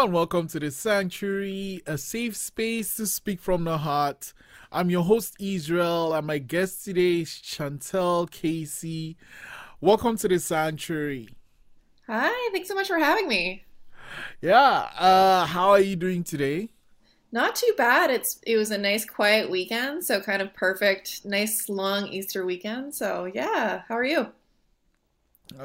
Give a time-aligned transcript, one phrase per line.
[0.00, 4.32] Hello and welcome to the Sanctuary, a safe space to speak from the heart.
[4.72, 9.16] I'm your host, Israel, and my guest today is Chantal Caissie.
[9.78, 11.28] Welcome to the Sanctuary.
[12.06, 13.66] Hi, thanks so much for having me.
[14.40, 16.70] Yeah, uh, how are you doing today?
[17.30, 18.10] Not too bad.
[18.10, 22.94] It's it was a nice quiet weekend, so kind of perfect, nice long Easter weekend.
[22.94, 24.28] So yeah, how are you?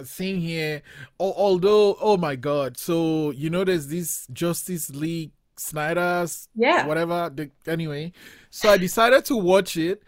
[0.04, 0.82] Same here.
[1.20, 2.78] although, oh my God!
[2.78, 7.32] So you know, there's this Justice League Snyder's, yeah, whatever.
[7.34, 8.12] The, anyway,
[8.50, 10.04] so I decided to watch it.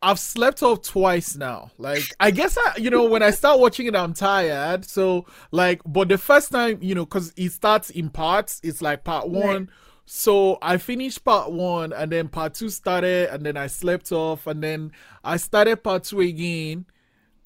[0.00, 1.72] I've slept off twice now.
[1.76, 4.84] Like, I guess I, you know, when I start watching it, I'm tired.
[4.84, 9.02] So, like, but the first time, you know, because it starts in parts, it's like
[9.02, 9.44] part one.
[9.44, 9.68] Right.
[10.06, 14.46] So I finished part one, and then part two started, and then I slept off,
[14.46, 14.92] and then
[15.24, 16.86] I started part two again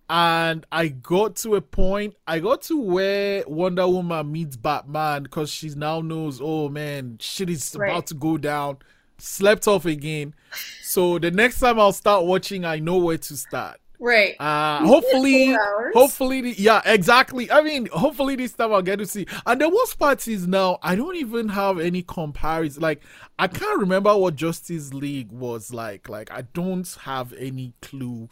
[0.08, 2.14] and I got to a point.
[2.26, 6.40] I got to where Wonder Woman meets Batman because she now knows.
[6.42, 7.90] Oh man, shit is right.
[7.90, 8.78] about to go down.
[9.18, 10.34] Slept off again.
[10.82, 13.78] So the next time I'll start watching, I know where to start.
[13.98, 14.34] Right.
[14.40, 15.56] Uh hopefully
[15.94, 17.48] hopefully yeah, exactly.
[17.50, 19.26] I mean, hopefully this time I'll get to see.
[19.46, 22.82] And the worst part is now I don't even have any comparison.
[22.82, 23.00] Like
[23.38, 26.08] I can't remember what Justice League was like.
[26.08, 28.28] Like I don't have any clue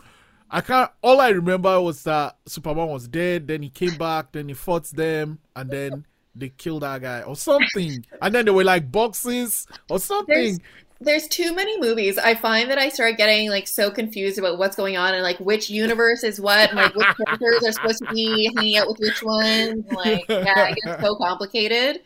[0.51, 0.91] I can't.
[1.03, 3.47] All I remember was that Superman was dead.
[3.47, 4.33] Then he came back.
[4.33, 8.05] Then he fought them, and then they killed that guy or something.
[8.21, 10.35] And then they were like boxes or something.
[10.35, 10.59] There's,
[11.01, 12.19] there's too many movies.
[12.19, 15.39] I find that I start getting like so confused about what's going on and like
[15.39, 18.99] which universe is what, and like which characters are supposed to be hanging out with
[18.99, 19.85] which ones.
[19.93, 22.03] Like, yeah, it gets so complicated.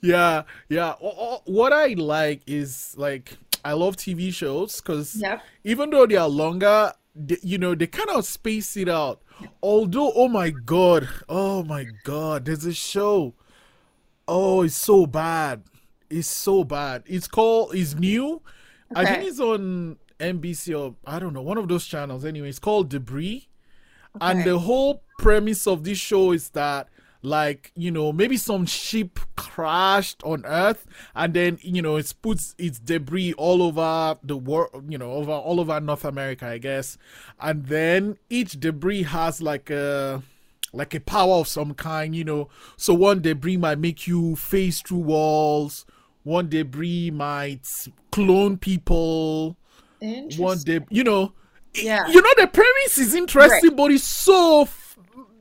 [0.00, 0.94] Yeah, yeah.
[0.94, 5.42] What I like is like I love TV shows because yep.
[5.64, 9.20] even though they are longer, they, you know, they kind of space it out.
[9.62, 13.34] Although, oh my god, oh my god, there's a show.
[14.26, 15.62] Oh, it's so bad.
[16.10, 17.02] It's so bad.
[17.06, 17.74] It's called.
[17.74, 18.42] It's new.
[18.92, 19.00] Okay.
[19.00, 22.24] I think it's on NBC or I don't know one of those channels.
[22.24, 23.48] Anyway, it's called Debris,
[24.16, 24.30] okay.
[24.30, 26.88] and the whole premise of this show is that
[27.22, 30.86] like you know maybe some ship crashed on earth
[31.16, 35.32] and then you know it puts its debris all over the world you know over
[35.32, 36.98] all over north america i guess.
[37.40, 40.22] And then each debris has like a
[40.72, 42.48] like a power of some kind you know.
[42.76, 45.86] So one debris might make you face through walls.
[46.24, 47.66] One debris might
[48.10, 49.56] clone people.
[50.00, 51.32] One debris you know
[51.74, 52.06] yeah.
[52.08, 53.76] you know the premise is interesting right.
[53.76, 54.64] but it's so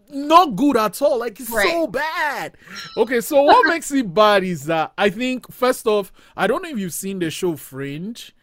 [0.10, 1.20] not good at all.
[1.20, 1.70] Like it's right.
[1.70, 2.58] so bad.
[2.98, 6.70] Okay, so what makes it bad is that I think first off, I don't know
[6.70, 8.34] if you've seen the show Fringe.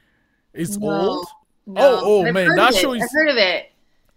[0.53, 1.27] It's no, old.
[1.67, 1.81] No.
[1.81, 3.03] Oh, oh man, that show is.
[3.03, 3.73] I've heard of it.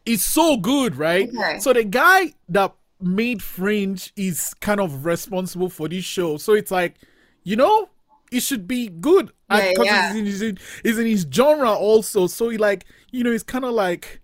[0.05, 1.29] It's so good, right?
[1.29, 1.59] Okay.
[1.59, 6.37] So the guy that made Fringe is kind of responsible for this show.
[6.37, 6.95] So it's like,
[7.43, 7.89] you know,
[8.31, 10.23] it should be good because yeah, yeah.
[10.23, 12.27] it's, it's in his genre also.
[12.27, 14.21] So he like, you know, it's kind of like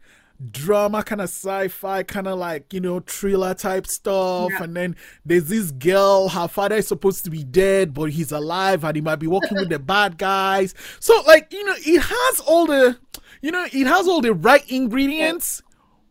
[0.51, 4.51] drama kind of sci-fi kind of like you know thriller type stuff.
[4.51, 4.63] Yeah.
[4.63, 4.95] and then
[5.25, 9.01] there's this girl her father is supposed to be dead but he's alive and he
[9.01, 10.73] might be working with the bad guys.
[10.99, 12.97] So like you know it has all the
[13.41, 15.61] you know it has all the right ingredients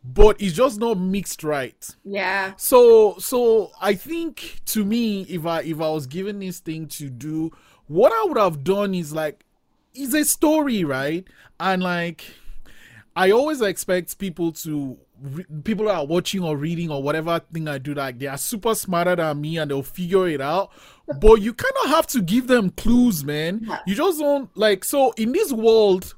[0.04, 1.86] but it's just not mixed right.
[2.04, 2.54] Yeah.
[2.56, 7.08] So so i think to me if i if i was given this thing to
[7.08, 7.52] do
[7.86, 9.44] what i would have done is like
[9.94, 11.26] it's a story right?
[11.60, 12.24] And like
[13.14, 14.98] I always expect people to
[15.64, 19.14] people are watching or reading or whatever thing I do like they are super smarter
[19.14, 20.72] than me and they'll figure it out.
[21.20, 23.68] But you kind of have to give them clues, man.
[23.86, 26.14] You just don't like so in this world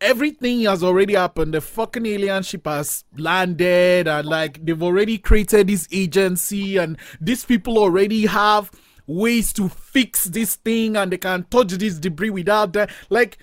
[0.00, 1.54] everything has already happened.
[1.54, 7.44] The fucking alien ship has landed and like they've already created this agency and these
[7.44, 8.70] people already have
[9.06, 13.38] ways to fix this thing and they can touch this debris without that like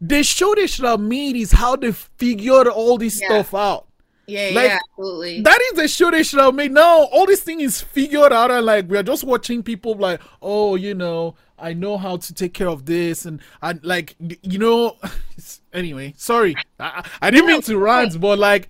[0.00, 3.28] the show they should have made is how they figured all this yeah.
[3.28, 3.86] stuff out.
[4.26, 5.40] Yeah, like, yeah, absolutely.
[5.42, 6.72] That is the show they should have made.
[6.72, 10.76] Now all this thing is figured out, and like we're just watching people like, oh,
[10.76, 14.96] you know, I know how to take care of this, and and like you know,
[15.72, 18.68] anyway, sorry, I, I didn't mean to rant, but like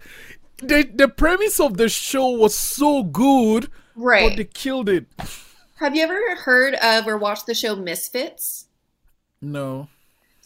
[0.59, 4.31] the the premise of the show was so good, right?
[4.31, 5.07] But they killed it.
[5.77, 8.67] Have you ever heard of or watched the show Misfits?
[9.41, 9.89] No.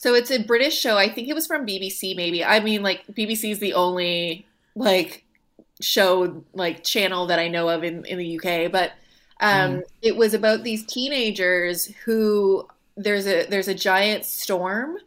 [0.04, 0.98] So it's a British show.
[0.98, 2.44] I think it was from BBC maybe.
[2.44, 4.46] I mean like BBC is the only
[4.76, 5.24] like
[5.80, 8.92] show like channel that I know of in in the UK, but
[9.40, 9.82] um mm.
[10.02, 12.68] it was about these teenagers who
[12.98, 14.98] there's a there's a giant storm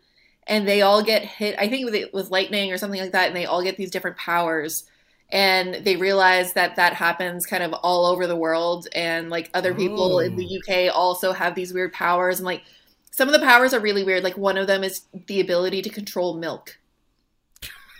[0.48, 3.36] and they all get hit I think with with lightning or something like that and
[3.36, 4.86] they all get these different powers
[5.30, 9.76] and they realize that that happens kind of all over the world and like other
[9.76, 10.20] people Oh.
[10.20, 12.64] in the UK also have these weird powers and like
[13.18, 14.24] some of the powers are really weird.
[14.24, 16.78] Like one of them is the ability to control milk.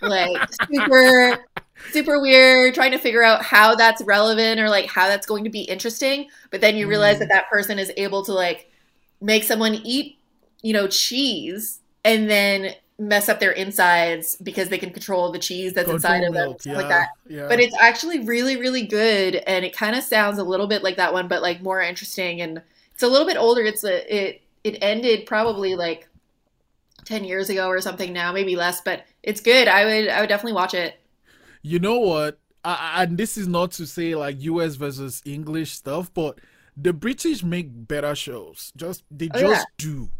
[0.00, 1.44] Like super
[1.90, 5.50] super weird trying to figure out how that's relevant or like how that's going to
[5.50, 6.28] be interesting.
[6.52, 7.20] But then you realize Mm.
[7.20, 8.70] that that person is able to like
[9.20, 10.18] make someone eat
[10.62, 15.72] you know cheese and then mess up their insides because they can control the cheese
[15.72, 17.08] that's inside of them stuff like that.
[17.28, 17.46] Yeah.
[17.48, 20.96] but it's actually really really good and it kind of sounds a little bit like
[20.96, 22.62] that one but like more interesting and
[22.94, 23.62] it's a little bit older.
[23.62, 26.08] It's a, it it ended probably like
[27.04, 30.28] 10 years ago or something now maybe less but it's good i would i would
[30.28, 30.98] definitely watch it
[31.62, 32.38] you know what?
[32.64, 36.38] I, and this is not to say like US versus English stuff, but
[36.76, 38.72] the British make better shows.
[38.76, 39.64] Just they Oh, just yeah.
[39.76, 40.10] do.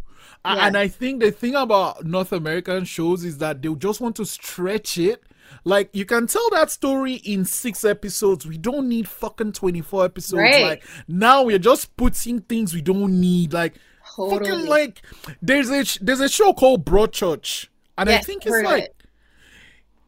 [0.44, 0.66] Yeah.
[0.66, 4.24] And I think the thing about North American shows is that they just want to
[4.24, 5.22] stretch it.
[5.64, 8.46] Like you can tell that story in six episodes.
[8.46, 10.40] We don't need fucking twenty four episodes.
[10.42, 10.62] Right.
[10.62, 13.52] Like now we're just putting things we don't need.
[13.52, 13.78] Like
[14.18, 15.02] totally fucking like
[15.40, 18.84] there's a there's a show called Broadchurch, and I Yes, think I've heard it's like
[18.84, 18.96] it.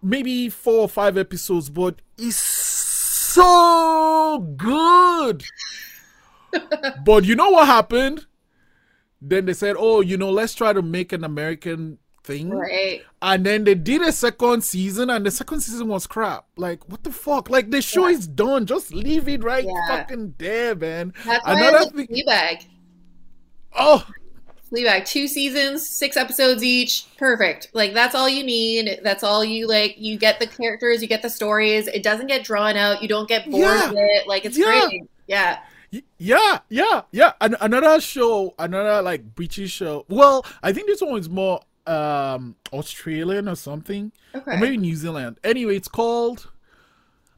[0.03, 5.45] maybe four or five episodes, but it's so good.
[7.05, 8.27] but you know what happened?
[9.23, 13.45] Then they said, "Oh, you know, let's try to make an American thing." right And
[13.45, 16.47] then they did a second season, and the second season was crap.
[16.57, 17.51] Like, what the fuck?
[17.51, 18.17] Like, the show Yeah.
[18.17, 18.67] is done.
[18.67, 19.89] Just leave it right Yeah.
[19.89, 21.13] fucking there, man.
[21.25, 22.65] that's why Another i like thing- fleabag
[23.77, 24.07] Oh,
[24.73, 27.71] Fleabag, two seasons, six episodes each, perfect.
[27.73, 29.01] Like that's all you need.
[29.03, 29.97] That's all you like.
[29.99, 31.89] You get the characters, you get the stories.
[31.89, 33.03] It doesn't get drawn out.
[33.03, 33.89] You don't get bored Yeah.
[33.89, 34.29] with it.
[34.29, 34.87] Like it's Yeah.
[34.89, 35.03] great.
[35.27, 35.59] Yeah,
[36.19, 37.33] Yeah, yeah, yeah.
[37.41, 40.05] An- another show, another like British show.
[40.09, 44.53] Well, I think this one is more um Australian or something, okay.
[44.53, 45.39] or maybe New Zealand.
[45.43, 46.49] Anyway, it's called.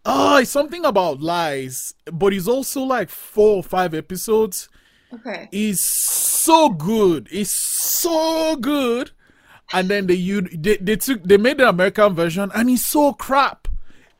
[0.04, 4.68] Oh, it's something about lies, but it's also like four or five episodes.
[5.14, 5.48] Okay.
[5.52, 7.28] It's so good.
[7.30, 9.10] It's so good.
[9.72, 13.12] And then they you they, they took they made the American version, and it's so
[13.12, 13.68] crap.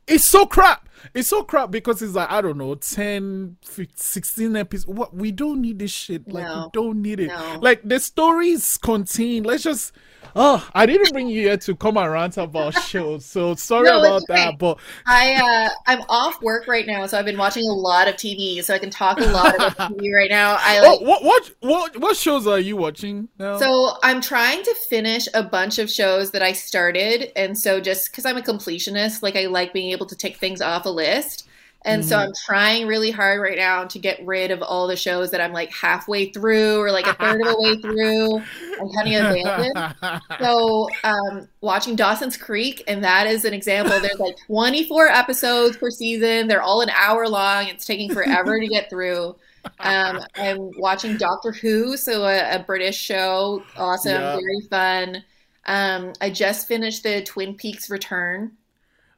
[0.07, 0.89] It's so crap.
[1.15, 4.87] It's so crap because it's like I don't know 10 15, 16 episodes.
[4.87, 6.31] What we don't need this shit.
[6.31, 6.65] Like No.
[6.65, 7.29] we don't need it.
[7.29, 7.59] No.
[7.61, 9.45] Like the stories contain.
[9.45, 9.93] Let's just.
[10.35, 13.99] Oh, I didn't bring you here to come and rant about shows, so sorry No,
[14.01, 14.59] about that.
[14.59, 18.15] But I uh, I'm off work right now, so I've been watching a lot of
[18.15, 20.57] TV, so I can talk a lot about TV right now.
[20.59, 21.01] I oh, like.
[21.03, 23.59] what what what what shows are you watching now?
[23.59, 28.11] So I'm trying to finish a bunch of shows that I started, and so just
[28.11, 31.49] because I'm a completionist, like I like being able to take things off a list.
[31.85, 32.27] And so Mhm.
[32.27, 35.53] I'm trying really hard right now to get rid of all the shows that I'm
[35.53, 38.37] like halfway through or like a third of the way through
[38.81, 40.23] I'm kind of abandoned.
[40.41, 43.99] So, um, watching Dawson's Creek, and that is an example.
[43.99, 46.47] There's like 24 episodes per season.
[46.47, 47.67] They're all an hour long.
[47.67, 49.35] It's taking forever to get through.
[49.81, 54.37] Um, I'm watching Doctor Who, so a, a British show, awesome, Yeah.
[54.37, 55.25] very fun.
[55.67, 58.53] Um, I just finished the Twin Peaks Return,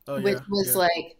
[0.09, 0.79] Oh, which yeah, was yeah.
[0.79, 1.17] like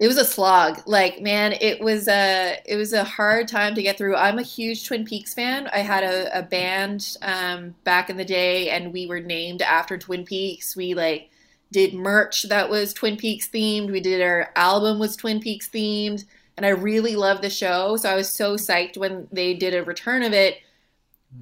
[0.00, 0.82] it was a slog.
[0.86, 4.16] Like, man, it was a it was a hard time to get through.
[4.16, 5.68] I'm a huge Twin Peaks fan.
[5.72, 9.96] I had a, a band um, back in the day, and we were named after
[9.96, 10.74] Twin Peaks.
[10.74, 11.30] We like
[11.70, 13.90] did merch that was Twin Peaks themed.
[13.90, 16.24] We did our album was Twin Peaks themed,
[16.56, 17.96] and I really loved the show.
[17.96, 20.58] So I was so psyched when they did a return of it.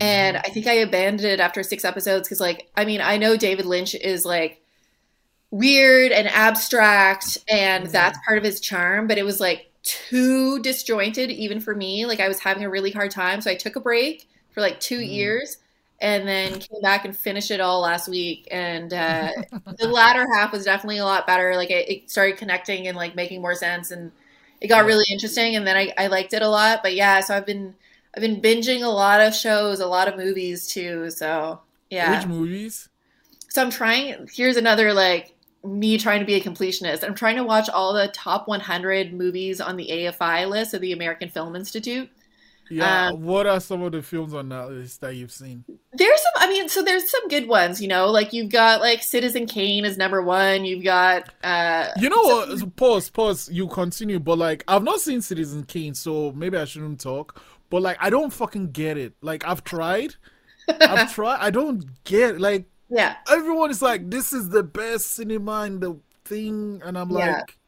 [0.01, 3.37] And I think I abandoned it after six episodes because, like, I mean, I know
[3.37, 4.62] David Lynch is like
[5.53, 7.93] weird and abstract, and Mhm.
[7.93, 12.07] that's part of his charm, but it was like too disjointed, even for me.
[12.07, 13.41] Like, I was having a really hard time.
[13.43, 15.03] So I took a break for like 2 Mhm.
[15.03, 15.59] years
[16.01, 18.49] and then came back and finished it all last week.
[18.53, 19.31] And uh,
[19.79, 21.57] the latter half was definitely a lot better.
[21.57, 24.13] Like, it, it started connecting and like making more sense, and
[24.61, 25.57] it got really interesting.
[25.57, 26.81] And then I, I liked it a lot.
[26.83, 27.77] But yeah, so I've been.
[28.15, 31.09] I've been binging a lot of shows, a lot of movies too.
[31.11, 32.11] So yeah.
[32.11, 32.91] Which movies?
[33.49, 34.29] So I'm trying.
[34.33, 37.05] Here's another like me trying to be a completionist.
[37.05, 40.93] I'm trying to watch all the top 100 movies on the AFI list of the
[40.93, 42.11] American Film Institute.
[42.71, 43.09] Yeah.
[43.09, 45.65] Um, what are some of the films on that list that you've seen?
[45.93, 46.33] There's some.
[46.37, 47.83] I mean, so there's some good ones.
[47.83, 50.65] You know, like you've got like Citizen Kane is number one.
[50.65, 51.29] You've got.
[51.45, 52.59] uh You know what?
[52.59, 53.51] So Pause, pause.
[53.51, 57.43] You continue, but like I've not seen Citizen Kane, so maybe I shouldn't talk.
[57.69, 59.15] But like I don't fucking get it.
[59.21, 60.15] Like I've tried,
[60.81, 61.39] I've tried.
[61.41, 63.17] I don't get like Yeah.
[63.31, 67.17] everyone is like this is the best cinema in the thing, and I'm Yeah.
[67.17, 67.59] like,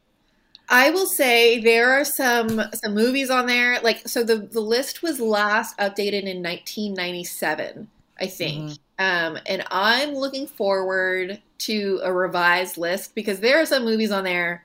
[0.69, 3.81] I will say there are some some movies on there.
[3.83, 7.89] Like so, the the list was last updated in 1997,
[8.19, 8.71] I think.
[8.71, 8.79] Mhm.
[8.99, 14.25] Um, and I'm looking forward to a revised list because there are some movies on
[14.25, 14.65] there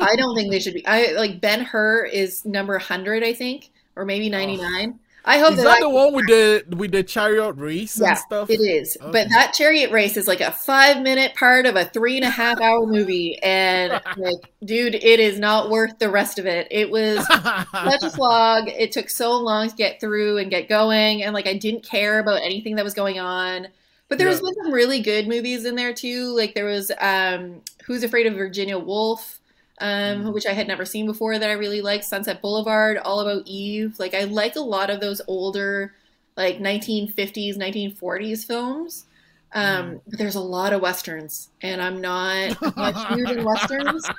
[0.00, 0.86] I don't think they should be.
[0.86, 5.00] I like Ben Hur is number hundred, I think, or maybe ninety nine.
[5.28, 8.48] I hope Is that the one with the with the chariot race yeah, and stuff?
[8.48, 8.96] it is.
[9.00, 9.10] Okay.
[9.12, 12.30] But that chariot race is like a five minute part of a three and a
[12.30, 16.66] half hour movie, and like, dude, it is not worth the rest of it.
[16.70, 18.68] It was such a slog.
[18.68, 22.18] It took so long to get through and get going, and like I didn't care
[22.20, 23.68] about anything that was going on.
[24.08, 24.44] But there was Yeah.
[24.44, 26.34] been some really good movies in there too.
[26.34, 29.37] Like there was um, Who's Afraid of Virginia Woolf,
[29.80, 30.32] um, Mm.
[30.34, 32.04] which I had never seen before that I really liked.
[32.04, 33.98] Sunset Boulevard, All About Eve.
[33.98, 35.94] Like I like a lot of those older,
[36.36, 39.06] like 1950s, 1940s films.
[39.52, 40.00] Um, Mm.
[40.06, 44.12] but there's a lot of westerns, and I'm not, I'm huge in westerns.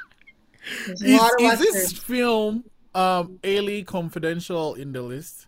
[1.01, 2.63] Is, is this film
[2.95, 3.83] um L.A.
[3.83, 5.47] Confidential in the list?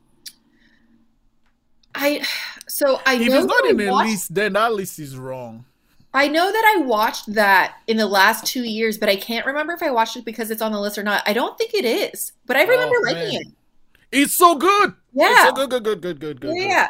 [1.94, 2.24] I
[2.68, 5.65] so I If know it's not in the watched, list, then that list is wrong.
[6.13, 9.74] I know that I watched that in the last two years, but I can't remember
[9.74, 11.24] if I watched it because it's on the list or not.
[11.25, 13.48] I don't think it is, but I remember Oh, liking it.
[14.12, 14.96] It's so good.
[15.25, 16.60] It's Yeah, so good, good, good, good, good, good.
[16.60, 16.60] good.
[16.62, 16.88] yeah,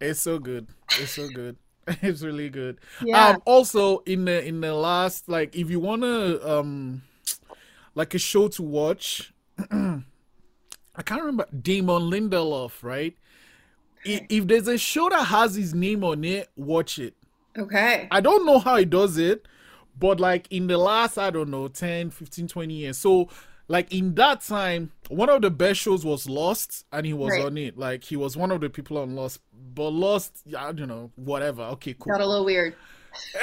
[0.00, 0.68] It's so good.
[0.96, 1.56] It's so good.
[2.02, 2.78] It's really good.
[3.00, 3.36] yeah.
[3.36, 7.02] Um also in the in the last like if you wanna um
[7.94, 9.32] like a show to watch
[9.72, 13.16] I can't remember Damon Lindelof, right?
[14.04, 17.14] If there's a show that has his name on it, watch it.
[17.58, 18.08] Okay.
[18.10, 19.46] I don't know how he does it,
[19.98, 22.98] but like in the last, I don't know, 10, 15, 20 years.
[22.98, 23.28] So,
[23.68, 27.44] like in that time, one of the best shows was Lost, and he was Right.
[27.44, 27.78] on it.
[27.78, 29.40] Like he was one of the people on Lost,
[29.74, 31.62] but Lost, I don't know, whatever.
[31.62, 32.12] Okay, cool.
[32.12, 32.74] Got a little weird.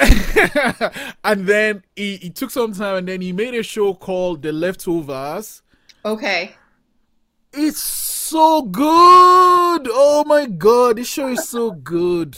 [1.24, 4.52] and then he, he took some time, and then he made a show called The
[4.52, 5.62] Leftovers.
[6.04, 6.54] Okay.
[7.52, 8.82] It's so good.
[9.92, 12.36] Oh my god, this show is so good.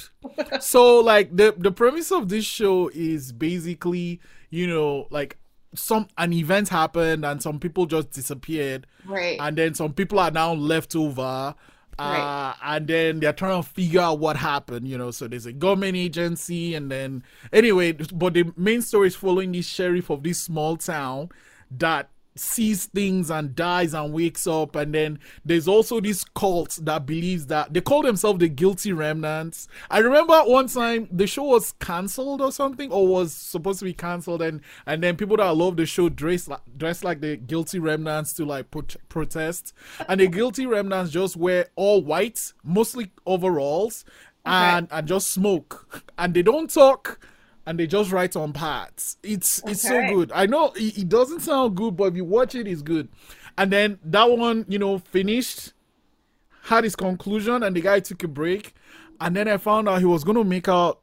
[0.61, 5.37] so like the the premise of this show is basically, you know, like
[5.75, 9.39] some an event happened and some people just disappeared Right.
[9.41, 11.55] and then some people are now left over uh,
[11.99, 12.55] Right.
[12.63, 15.97] and then they're trying to figure out what happened you know so there's a government
[15.97, 17.23] agency and then
[17.55, 21.31] anyway but the main story is following this sheriff of this small town
[21.71, 27.05] that sees things and dies and wakes up and then there's also this cult that
[27.05, 29.69] believes that they call themselves the guilty remnants.
[29.91, 33.93] I remember one time the show was cancelled or something or was supposed to be
[33.93, 37.79] cancelled and and then people that love the show dress like dress like the guilty
[37.79, 39.75] remnants to like pro- protest.
[40.09, 44.05] And the guilty remnants just wear all white mostly overalls
[44.45, 46.03] and and just smoke.
[46.19, 47.21] And they don't talk
[47.67, 49.17] and they just write on parts.
[49.23, 50.33] It's it's so good.
[50.35, 53.09] I know it, it doesn't sound good, but if you watch it, it's good.
[53.59, 55.73] And then that one, you know, finished,
[56.65, 58.75] had his conclusion, and the guy took a break.
[59.21, 61.01] And then I found out he was gonna make out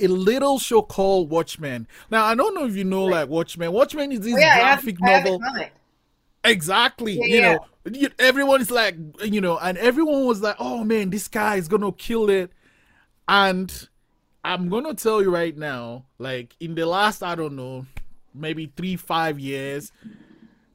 [0.00, 1.86] a little show called Watchmen.
[2.10, 3.72] Now I don't know if you know like Watchmen.
[3.72, 5.40] Watchmen is this Oh, yeah, graphic I have novel.
[5.40, 5.72] comic.
[6.44, 7.14] Exactly.
[7.18, 7.52] Yeah, you yeah.
[7.54, 11.66] know, you- everyone's like, you know, and everyone was like, oh man, this guy is
[11.68, 12.52] going to kill it.
[13.26, 13.88] And
[14.44, 17.86] I'm to tell you right now, like in the last, I don't know,
[18.34, 19.92] maybe three, five years,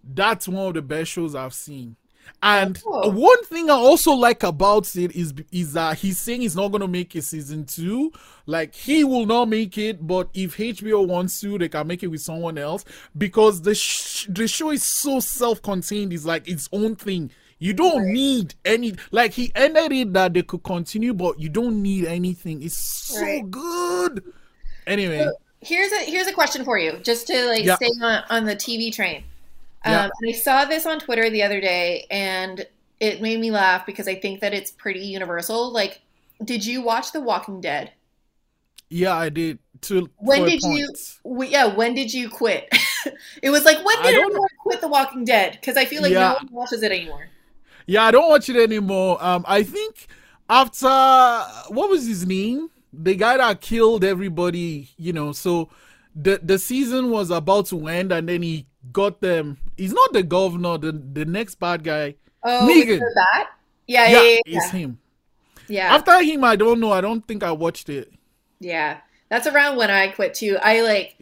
[0.03, 1.95] that's one of the best shows I've seen.
[2.41, 3.09] And Oh.
[3.09, 6.87] one thing I also like about it is is that he's saying he's not gonna
[6.87, 8.11] make a season two.
[8.45, 12.07] Like he will not make it, but if HBO wants to, they can make it
[12.07, 12.85] with someone else
[13.17, 16.13] because the sh- the show is so self-contained.
[16.13, 17.31] It's like its own thing.
[17.59, 21.81] You don't need any like he ended it that they could continue, but you don't
[21.81, 22.61] need anything.
[22.61, 23.49] It's so Right.
[23.49, 24.23] good.
[24.87, 25.27] Anyway,
[25.61, 27.75] Here's a here's a question for you, just to like Yeah.
[27.77, 29.23] stay on, on the TV train.
[29.85, 30.09] Um, Yeah.
[30.27, 32.65] I saw this on Twitter the other day, and
[32.99, 35.71] it made me laugh because I think that it's pretty universal.
[35.71, 36.01] Like,
[36.43, 37.91] did you watch The Walking Dead?
[38.89, 39.59] yeah, I did.
[39.83, 40.87] To When did you?
[41.25, 42.67] w- Yeah, when did you quit?
[43.41, 45.53] it was like when did everyone quit The Walking Dead?
[45.53, 46.29] Because I feel like Yeah.
[46.29, 47.27] no one watches it anymore.
[47.85, 49.23] Yeah, I don't watch it anymore.
[49.23, 50.07] Um, I think
[50.49, 50.87] after
[51.73, 52.69] what was his name?
[52.91, 55.31] The guy that killed everybody, you know.
[55.31, 55.69] So
[56.15, 59.57] the the season was about to end, and then he got them.
[59.77, 60.77] He's not the governor.
[60.77, 62.15] The the next bad guy.
[62.43, 62.99] Oh, Negan.
[63.15, 63.49] That?
[63.87, 64.99] Yeah, yeah, Yeah, yeah, it's him.
[65.67, 65.95] yeah.
[65.95, 66.91] After him, I don't know.
[66.91, 68.11] I don't think I watched it.
[68.59, 68.99] Yeah,
[69.29, 70.57] that's around when I quit too.
[70.61, 71.17] I like,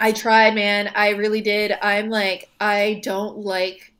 [0.00, 0.90] I tried, man.
[0.94, 1.72] I really did.
[1.82, 3.91] I'm like, I don't like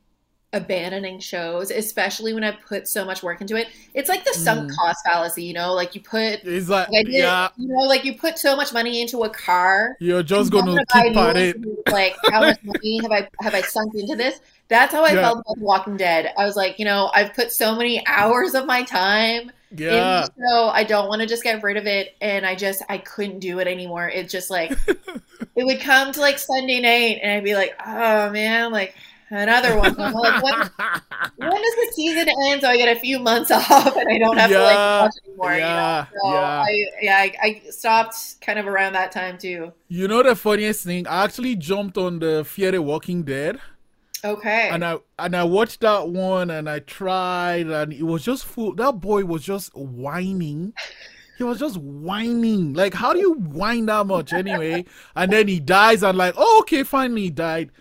[0.53, 3.67] abandoning shows, especially when I put so much work into it.
[3.93, 4.75] It's like the sunk Mm.
[4.79, 5.73] cost fallacy, you know?
[5.73, 8.73] Like you put, It's like, like did, yeah, you know, like you put so much
[8.73, 9.97] money into a car.
[9.99, 11.57] you're just gonna keep at it.
[11.89, 14.39] Like, how much money have I have I sunk into this?
[14.69, 15.19] That's how I Yeah.
[15.19, 16.31] felt about Walking Dead.
[16.37, 20.69] I was like, you know, I've put so many hours of my time Yeah, show.
[20.69, 23.59] I don't want to just get rid of it, and I just I couldn't do
[23.59, 24.09] it anymore.
[24.09, 24.77] It's just like
[25.55, 28.95] it would come to like Sunday night, and I'd be like, oh man, like
[29.37, 29.99] another one.
[29.99, 30.53] I'm like, when,
[31.37, 34.37] when does the season end so I get a few months off and I don't
[34.37, 35.53] have to like watch anymore?
[35.53, 36.21] yeah, you know?
[36.21, 36.61] So yeah.
[36.61, 39.73] I, yeah, I, I stopped kind of around that time too.
[39.87, 41.07] You know the funniest thing?
[41.07, 43.59] I actually jumped on the Fear the Walking Dead.
[44.25, 44.69] Okay.
[44.71, 48.73] and I and I watched that one and I tried and it was just full.
[48.75, 50.73] That boy was just whining.
[51.37, 52.73] He was just whining.
[52.73, 54.85] Like, how do you whine that much anyway?
[55.15, 57.71] And then he dies and like, oh, okay, finally he died.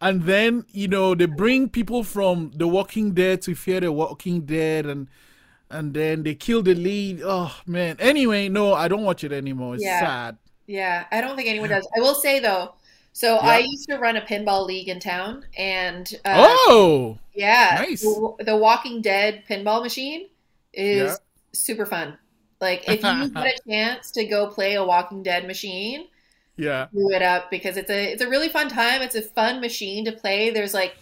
[0.00, 4.42] And then you know they bring people from The Walking Dead to Fear the Walking
[4.42, 5.08] Dead and.
[5.70, 7.22] And then they kill the lead.
[7.24, 7.96] Oh man.
[8.00, 9.76] Anyway, no, I don't watch it anymore.
[9.76, 10.00] It's Yeah.
[10.00, 10.38] sad.
[10.66, 11.88] Yeah, I don't think anyone does.
[11.96, 12.74] I will say though,
[13.12, 18.00] so I used to run a pinball league in town, and uh, oh, yeah, nice.
[18.00, 20.28] the, the Walking Dead pinball machine
[20.74, 21.18] is Yeah.
[21.54, 22.18] super fun.
[22.60, 26.08] Like if you get a chance to go play a Walking Dead machine,
[26.60, 26.86] yeah.
[26.94, 29.02] do it up because it's a it's a really fun time.
[29.02, 30.50] It's a fun machine to play.
[30.50, 30.96] There's like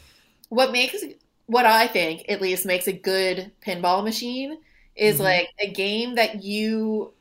[0.49, 1.05] what makes
[1.47, 4.59] what I think at least makes a good pinball machine
[4.97, 5.25] is Mhm.
[5.25, 7.13] like a game that you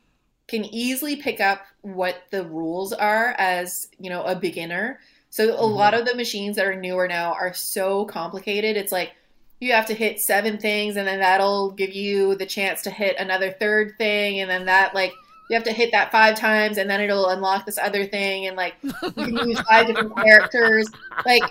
[0.48, 4.98] can easily pick up what the rules are as, you know, a beginner.
[5.30, 5.74] So a Mhm.
[5.74, 8.76] lot of the machines that are newer now are so complicated.
[8.76, 9.12] It's like
[9.60, 13.16] you have to hit seven things and then that'll give you the chance to hit
[13.18, 15.12] another third thing and then that like
[15.48, 18.56] you have to hit that five times and then it'll unlock this other thing and
[18.56, 20.86] like you can use five different characters.
[21.24, 21.42] Like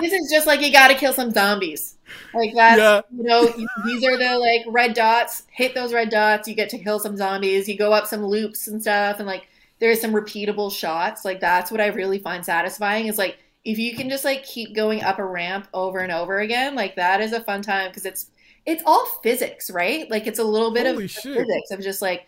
[0.00, 1.96] this is just like you got to kill some zombies.
[2.34, 3.00] Like that's Yeah.
[3.16, 3.46] you know
[3.84, 5.44] these are the like red dots.
[5.50, 6.46] Hit those red dots.
[6.48, 7.68] You get to kill some zombies.
[7.68, 9.48] You go up some loops and stuff and like
[9.78, 11.24] there's some repeatable shots.
[11.24, 14.74] Like that's what i really find satisfying is like if you can just like keep
[14.76, 18.06] going up a ramp over and over again like that is a fun time because
[18.06, 18.30] it's
[18.64, 20.10] it's all physics right?
[20.10, 21.22] Like it's a little bit Holy of shit.
[21.36, 22.26] physics of just like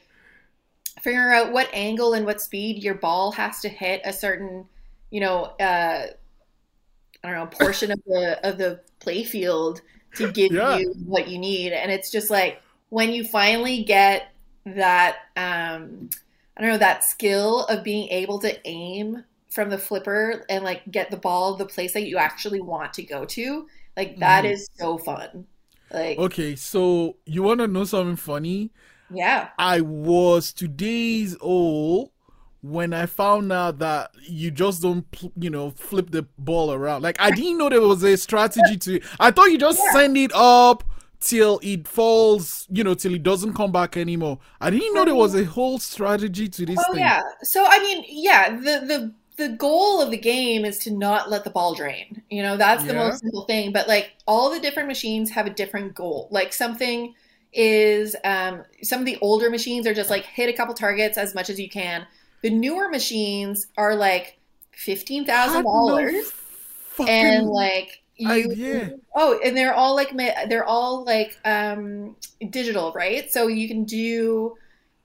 [1.03, 4.67] figuring out what angle and what speed your ball has to hit a certain
[5.11, 6.07] you know uh
[7.25, 9.81] i don't know portion of the of the play field
[10.15, 10.79] to give Yeah.
[10.79, 14.33] you what you need and it's just like when you finally get
[14.65, 16.09] that um
[16.57, 20.83] i don't know that skill of being able to aim from the flipper and like
[20.91, 24.53] get the ball the place that you actually want to go to like that Mhm.
[24.53, 25.47] is so fun
[25.93, 28.73] like Okay, so you want to know something funny?
[29.11, 32.11] Yeah I was two days old
[32.61, 37.03] when I found out that you just don't, you know, flip the ball around.
[37.03, 39.01] Like I didn't know there was a strategy to.
[39.21, 39.93] I thought you just Yeah.
[39.93, 40.83] send it up
[41.21, 44.39] till it falls, you know, till it doesn't come back anymore.
[44.61, 45.49] I didn't know there was mm-hmm.
[45.49, 47.03] a whole strategy to this Oh thing.
[47.03, 47.23] yeah.
[47.43, 51.45] So I mean, yeah, the the the goal of the game is to not let
[51.45, 52.23] the ball drain.
[52.29, 53.73] You know, that's the most simple thing.
[53.73, 56.29] But like all the different machines have a different goal.
[56.33, 57.15] Like something
[57.53, 61.35] is um some of the older machines are just like hit a couple targets as
[61.35, 62.07] much as you can.
[62.43, 64.39] The newer machines are like
[64.73, 66.15] fifteen thousand dollars,
[67.09, 68.93] and like you, idea.
[69.15, 72.17] oh and they're all like they're all like um
[72.51, 74.55] digital right so you can do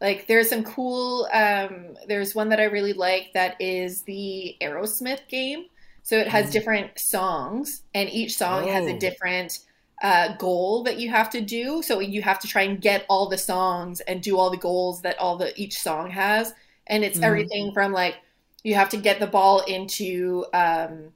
[0.01, 5.27] like there's some cool um there's one that i really like that is the aerosmith
[5.29, 5.65] game
[6.01, 6.51] so it has Mhm.
[6.51, 8.97] different songs and each song has a Oh.
[8.97, 9.59] different
[10.03, 11.81] uh, goal that you have to do.
[11.83, 15.01] So you have to try and get all the songs and do all the goals
[15.03, 16.53] that all the each song has.
[16.87, 17.23] And it's Mhm.
[17.23, 18.17] everything from like
[18.63, 21.13] you have to get the ball into um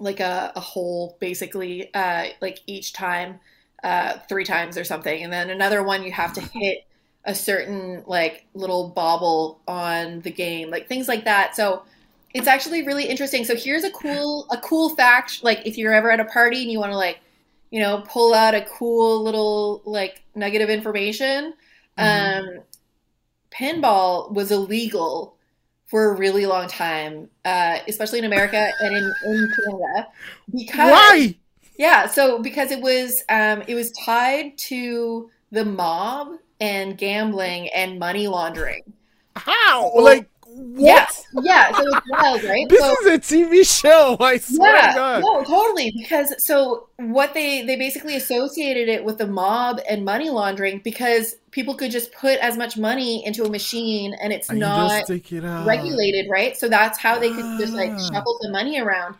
[0.00, 3.40] like a, a hole basically uh like each time
[3.84, 5.22] uh three times or something.
[5.22, 6.78] And then another one you have to hit
[7.24, 11.56] a certain like little bobble on the game like things like that.
[11.56, 11.82] So
[12.34, 13.44] it's actually really interesting.
[13.44, 16.70] So here's a cool a cool fact like if you're ever at a party and
[16.70, 17.20] you want to like
[17.70, 21.54] you know pull out a cool little like nugget of information
[21.96, 22.32] Mhm.
[22.32, 22.60] um
[23.50, 25.36] pinball was illegal
[25.86, 30.08] for a really long time, uh, especially in America and in, in Canada,
[30.54, 31.36] because Why?
[31.78, 37.98] yeah, so because it was um, it was tied to the mob and gambling and
[37.98, 38.82] money laundering.
[39.36, 39.92] How?
[39.98, 40.28] Like
[40.58, 41.24] what?
[41.32, 42.68] Yeah, yeah, so it's wild, right?
[42.68, 44.16] This so, is a TV show.
[44.20, 45.22] I swear yeah, to God.
[45.22, 45.92] no, totally.
[45.96, 51.36] Because so what they they basically associated it with the mob and money laundering because
[51.50, 55.32] people could just put as much money into a machine and it's And not it
[55.66, 56.56] regulated, right?
[56.56, 58.10] So that's how they could just like Ah.
[58.12, 59.14] shuffle the money around.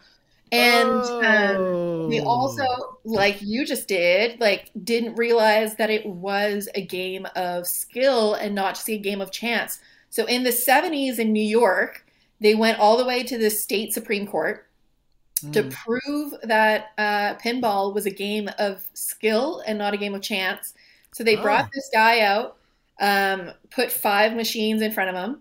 [0.51, 2.25] And um, Oh.
[2.25, 2.65] also,
[3.05, 8.55] like you just did, like didn't realize that it was a game of skill and
[8.55, 9.79] not just a game of chance.
[10.11, 12.05] So in the 70s in New York,
[12.41, 14.67] they went all the way to the state Supreme Court
[15.53, 15.71] to Mm.
[15.73, 20.75] prove that uh, pinball was a game of skill and not a game of chance.
[21.13, 21.71] So they brought Oh.
[21.75, 22.57] this guy out,
[23.01, 25.41] um, put five machines in front of him,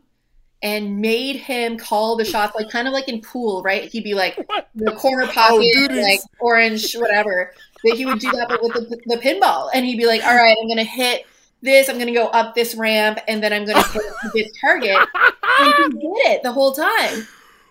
[0.62, 3.90] and made him call the shots, like kind of like in pool, right?
[3.92, 6.04] He'd be like What the corner Oh, pocket, this.
[6.04, 7.54] like orange, whatever.
[7.84, 10.36] But he would do that, but with the, the pinball, and he'd be like, "All
[10.36, 11.26] right, I'm gonna hit
[11.62, 11.90] this.
[11.90, 14.98] I'm gonna go up this ramp, and then I'm gonna hit this target."
[15.60, 17.28] And he did it the whole time.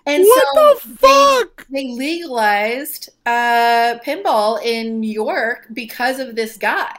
[0.07, 1.66] And what so the fuck?
[1.68, 6.94] they legalized uh, pinball in New York because of this guy.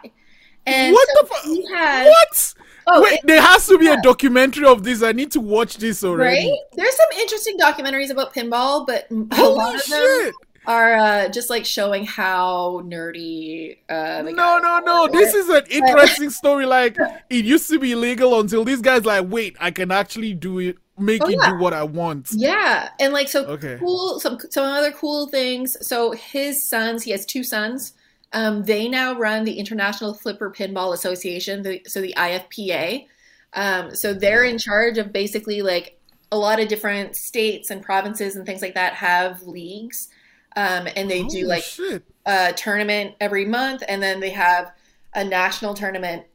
[0.66, 1.46] And what so the fuck?
[1.46, 2.54] What?
[2.88, 5.02] oh, Wait, there has to be a documentary of this.
[5.02, 6.10] I need to watch this right?
[6.10, 6.62] already.
[6.74, 10.34] There's some interesting documentaries about pinball, but a lot Holy of them shit!
[10.68, 13.78] Are uh, just like showing how nerdy.
[13.90, 15.08] Uh, No, no, no.
[15.08, 16.66] This is an interesting story.
[16.66, 16.98] Like
[17.30, 20.78] it used to be illegal until these guys like, wait, I can actually do it,
[21.00, 21.52] make Oh, it yeah.
[21.52, 22.28] do what I want.
[22.32, 23.78] Yeah, and like so Okay.
[23.80, 24.20] cool.
[24.20, 25.78] Some some other cool things.
[25.88, 27.94] So his sons, he has two sons.
[28.34, 33.08] Um, they now run the International Flipper Pinball Association, the, so the IFPA.
[33.54, 35.98] Um, so they're in charge of basically like
[36.30, 40.10] a lot of different states and provinces and things like that have leagues,
[40.58, 42.04] um, and they do like shit.
[42.26, 44.74] a tournament every month, and then they have
[45.14, 46.26] a national tournament.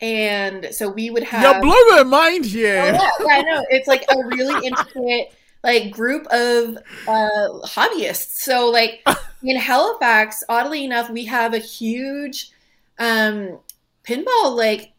[0.00, 1.42] And so we would have.
[1.42, 2.76] You're blowing my mind Oh, here.
[2.76, 3.64] yeah, yeah, I know.
[3.68, 6.76] It's like a really intricate like group of
[7.08, 8.36] uh, hobbyists.
[8.36, 9.02] So like
[9.42, 12.50] in Halifax, oddly enough, we have a huge
[12.98, 13.58] um,
[14.04, 14.92] pinball like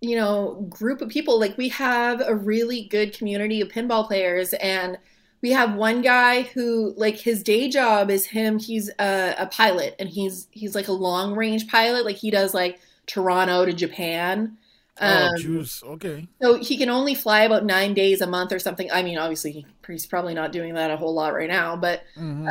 [0.00, 1.40] you know group of people.
[1.40, 4.96] Like we have a really good community of pinball players, and
[5.42, 8.58] we have one guy who like his day job is him.
[8.58, 12.04] He's a, a pilot, and he's he's like a long range pilot.
[12.04, 14.58] Like he does like Toronto to Japan.
[15.00, 15.82] oh, Um, juice.
[15.84, 16.26] Okay.
[16.42, 18.90] so he can only fly about nine days a month or something.
[18.90, 22.48] I mean, obviously, he's probably not doing that a whole lot right now, but Mhm.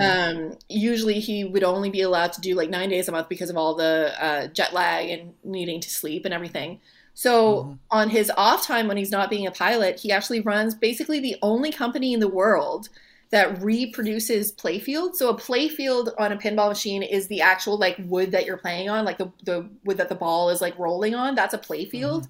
[0.51, 3.49] um, usually he would only be allowed to do like nine days a month because
[3.49, 6.79] of all the uh, jet lag and needing to sleep and everything.
[7.19, 7.79] So Mhm.
[7.89, 11.35] on his off time when he's not being a pilot, he actually runs basically the
[11.41, 12.89] only company in the world
[13.31, 15.15] that reproduces playfield.
[15.15, 18.87] So a playfield on a pinball machine is the actual like wood that you're playing
[18.87, 21.33] on, like the, the wood that the ball is like rolling on.
[21.33, 22.27] That's a playfield.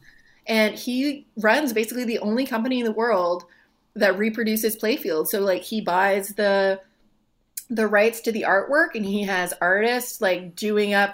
[0.47, 3.43] And he runs basically the only company in the world
[3.93, 5.27] that reproduces playfield.
[5.27, 6.79] So like he buys the
[7.69, 11.13] the rights to the artwork and he has artists like doing up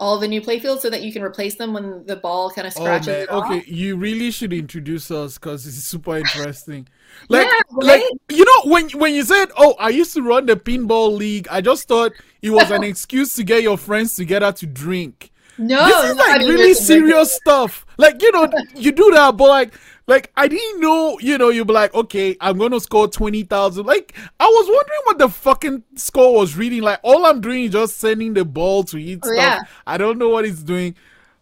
[0.00, 2.74] all the new playfields so that you can replace them when the ball kind of
[2.76, 3.60] Oh scratches off.
[3.60, 3.64] okay.
[3.66, 6.88] You really should introduce us because it's super interesting.
[7.28, 10.56] Like, Yeah, like you know, when when you said, "Oh, I used to run the
[10.56, 14.66] pinball league," I just thought it was an excuse to get your friends together to
[14.66, 15.32] drink.
[15.58, 17.84] No, this is no, like I mean, really serious stuff.
[17.98, 19.74] Like you know, you do that, but like,
[20.10, 21.18] like I didn't know.
[21.20, 23.86] You know, you'd be like, okay, I'm gonna score twenty thousand.
[23.86, 26.82] Like I was wondering what the fucking score was reading.
[26.82, 29.36] Like all I'm doing is just sending the ball to eat Oh, stuff.
[29.36, 29.60] yeah.
[29.86, 30.94] I don't know what it's doing.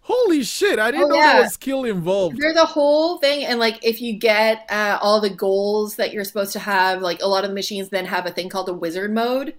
[0.03, 0.79] Holy shit!
[0.79, 1.33] I didn't Oh, know yeah.
[1.35, 2.39] there was skill involved.
[2.39, 6.25] There's a whole thing, and like if you get uh, all the goals that you're
[6.25, 8.73] supposed to have, like a lot of the machines then have a thing called a
[8.73, 9.55] wizard mode,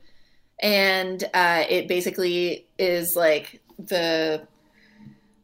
[0.60, 4.42] and uh, it basically is like the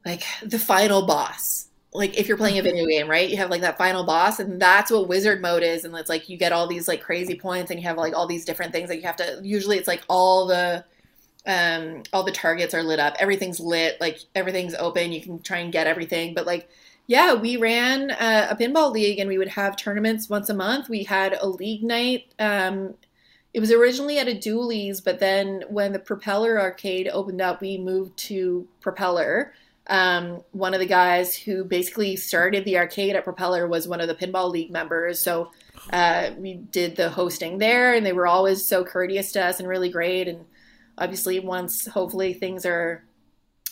[0.05, 1.67] like the final boss.
[1.95, 3.29] Like if you're playing a video game, right?
[3.29, 5.85] You have like that final boss, and that's what wizard mode is.
[5.85, 8.27] And it's like you get all these like crazy points, and you have like all
[8.27, 9.39] these different things that you have to.
[9.43, 10.83] Usually, it's like all the
[11.47, 15.59] um all the targets are lit up everything's lit like everything's open you can try
[15.59, 16.67] and get everything but like
[17.05, 20.89] yeah we ran uh, a pinball league and we would have tournaments once a month
[20.89, 22.95] we had a league night um
[23.55, 27.77] it was originally at a Dooley's, but then when the Propeller arcade opened up, we
[27.77, 29.53] moved to Propeller.
[29.87, 34.07] Um, one of the guys who basically started the arcade at Propeller was one of
[34.07, 35.21] the Pinball League members.
[35.21, 35.51] So
[35.91, 39.69] uh, we did the hosting there, and they were always so courteous to us and
[39.69, 40.27] really great.
[40.27, 40.45] And
[40.97, 43.03] obviously, once hopefully things are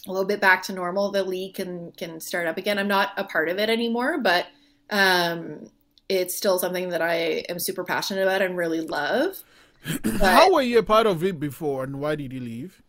[0.06, 2.78] a little bit back to normal, the league can can start up again.
[2.78, 4.45] I'm not a part of it anymore, but
[4.91, 5.69] um,
[6.10, 9.38] it's still something that I am super passionate about and really love.
[10.04, 12.82] But- How were you a part of it before, and why did you leave?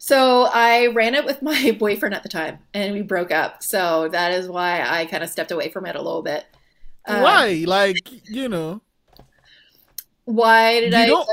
[0.00, 3.62] So I ran it with my boyfriend at the time, and we broke up.
[3.62, 6.46] So that is why I kind of stepped away from it a little bit.
[7.06, 7.64] Um, why?
[7.66, 8.82] Like you know,
[10.24, 11.06] Why did you I?
[11.06, 11.28] don't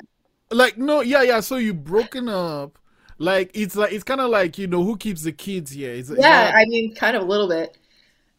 [0.52, 1.40] like no, yeah, yeah.
[1.40, 2.78] So you broken up.
[3.18, 5.96] Like it's like it's kind of like you know who keeps the kids here.
[6.16, 7.78] Yeah, I mean, kind of a little bit.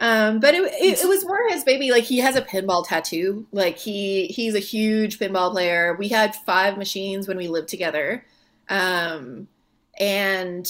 [0.00, 1.90] Um, but it, it, it was more his baby.
[1.90, 3.46] Like he has a pinball tattoo.
[3.52, 5.96] Like he he's a huge pinball player.
[5.98, 8.26] We had five machines when we lived together.
[8.68, 9.48] Um,
[9.98, 10.66] and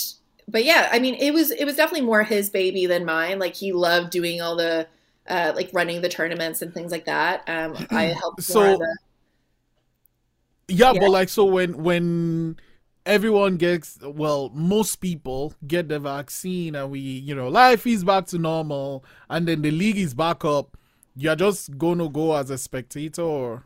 [0.49, 3.39] but yeah, I mean, it was it was definitely more his baby than mine.
[3.39, 4.87] Like he loved doing all the
[5.29, 7.43] uh, like running the tournaments and things like that.
[7.49, 8.43] Um, I helped.
[8.43, 8.97] So- the,
[10.69, 11.01] yeah, Yeah.
[11.01, 12.57] but like so when when
[13.07, 18.27] everyone gets well, most people get the vaccine, and we you know life is back
[18.27, 20.77] to normal, and then the league is back up.
[21.17, 23.65] you're just gonna go as a spectator or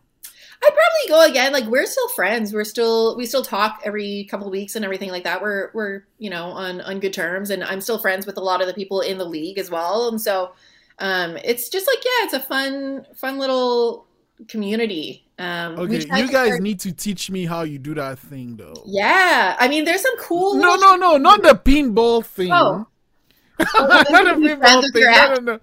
[0.64, 1.52] I'd probably go again.
[1.52, 2.52] Like we're still friends.
[2.54, 5.42] We're still we still talk every couple of weeks and everything like that.
[5.42, 8.60] We're we're you know on on good terms, and I'm still friends with a lot
[8.60, 10.08] of the people in the league as well.
[10.08, 10.52] And so
[10.98, 14.06] um, it's just like yeah, it's a fun fun little
[14.48, 15.26] community.
[15.38, 18.80] Um, okay you guys start- need to teach me how you do that thing though
[18.86, 19.56] yeah.
[19.58, 20.54] I mean, there's some cool.
[20.56, 22.86] no little- no no not the pinball thing Oh.
[23.58, 25.60] not the pinball thing no, no, no.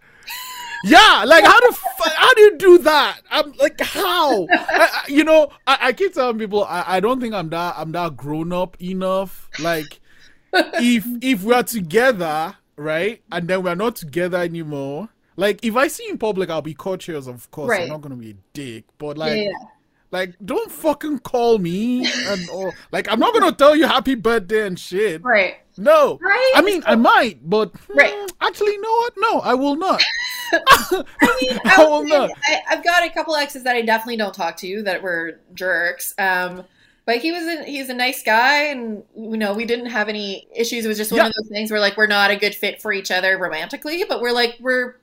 [0.85, 5.03] Yeah like how the fu- how do you do that i'm like how I, I-
[5.09, 8.15] you know I, I keep telling people I, I don't think i'm that i'm that
[8.15, 9.99] grown up enough like
[10.53, 15.87] if if we are together, right, and then we're not together anymore, like if I
[15.87, 17.69] see you in public, I'll be cautious, of course.
[17.69, 17.83] Right.
[17.83, 19.51] I'm not gonna be a dick, but Yeah, like, yeah.
[20.11, 24.65] Like don't fucking call me and or like I'm not gonna tell you happy birthday
[24.67, 25.23] and shit.
[25.23, 25.57] Right.
[25.77, 26.51] No, Right.
[26.55, 28.31] I mean I might, but hmm, Right.
[28.41, 29.13] actually, you know what?
[29.17, 30.03] No, I will not.
[30.53, 31.03] I
[31.41, 32.31] mean, I I will would not.
[32.45, 36.13] I, I've got a couple exes that I definitely don't talk to that were jerks.
[36.17, 36.63] Um,
[37.05, 40.47] but he was a, he's a nice guy, and you know we didn't have any
[40.55, 40.85] issues.
[40.85, 41.27] It was just one Yeah.
[41.27, 44.21] of those things where like we're not a good fit for each other romantically, but
[44.21, 44.95] we're like we're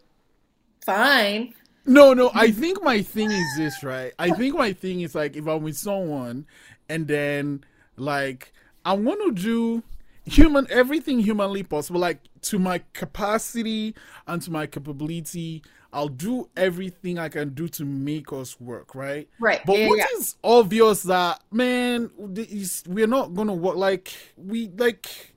[0.84, 1.54] fine.
[1.86, 2.30] No, no.
[2.34, 4.12] I think my thing is this, right?
[4.18, 6.46] I think my thing is like if I'm with someone,
[6.88, 7.64] and then
[7.96, 8.52] like
[8.84, 9.82] I want to do
[10.24, 13.94] human everything humanly possible, like to my capacity
[14.26, 15.62] and to my capability.
[15.92, 19.30] I'll do everything I can do to make us work, right?
[19.40, 19.64] Right.
[19.64, 20.04] But yeah, what yeah.
[20.18, 25.34] is obvious that man, is we're not gonna work like we like.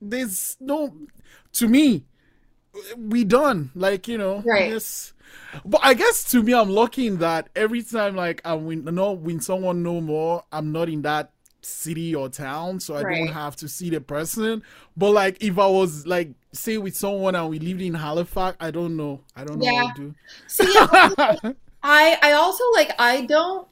[0.00, 0.92] There's no,
[1.52, 2.06] to me,
[2.96, 4.42] we done like you know.
[4.44, 4.72] Right.
[4.72, 5.12] Yes.
[5.64, 9.12] But I guess to me, I'm lucky in that every time like I'm when no
[9.12, 13.18] when someone know more, I'm not in that city or town, so I Right.
[13.18, 14.62] don't have to see the person.
[14.96, 18.70] But like if I was like say with someone and we lived in Halifax, I
[18.70, 19.22] don't know.
[19.36, 19.70] I don't know Yeah.
[19.70, 19.88] what to
[20.48, 21.56] See, do.
[21.82, 23.68] I I also like I don't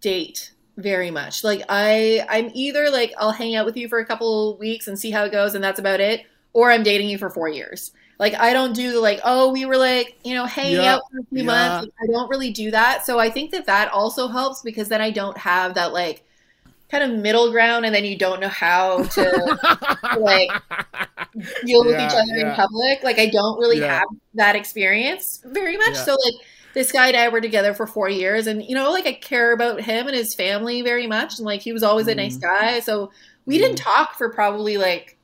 [0.00, 1.44] date very much.
[1.44, 4.98] Like I I'm either like I'll hang out with you for a couple weeks and
[4.98, 7.92] see how it goes and that's about it, or I'm dating you for 4 years.
[8.18, 11.02] Like I don't do the like oh we were like, you know, hanging Yeah, out
[11.10, 11.44] for a few yeah.
[11.44, 11.80] months.
[11.80, 13.04] Like, I don't really do that.
[13.06, 16.24] So I think that that also helps because then I don't have that like
[16.90, 19.52] kind of middle ground and then you don't know how to
[20.12, 20.50] like
[21.64, 23.02] deal with Yeah, each other in public.
[23.02, 25.96] Like I don't really have that experience very much.
[25.96, 26.34] So like
[26.74, 29.52] this guy and I were together for four years and you know, like I care
[29.52, 31.38] about him and his family very much.
[31.38, 32.38] And like he was always a nice Mhm.
[32.38, 32.80] guy.
[32.80, 33.10] So
[33.46, 35.18] we didn't talk for probably like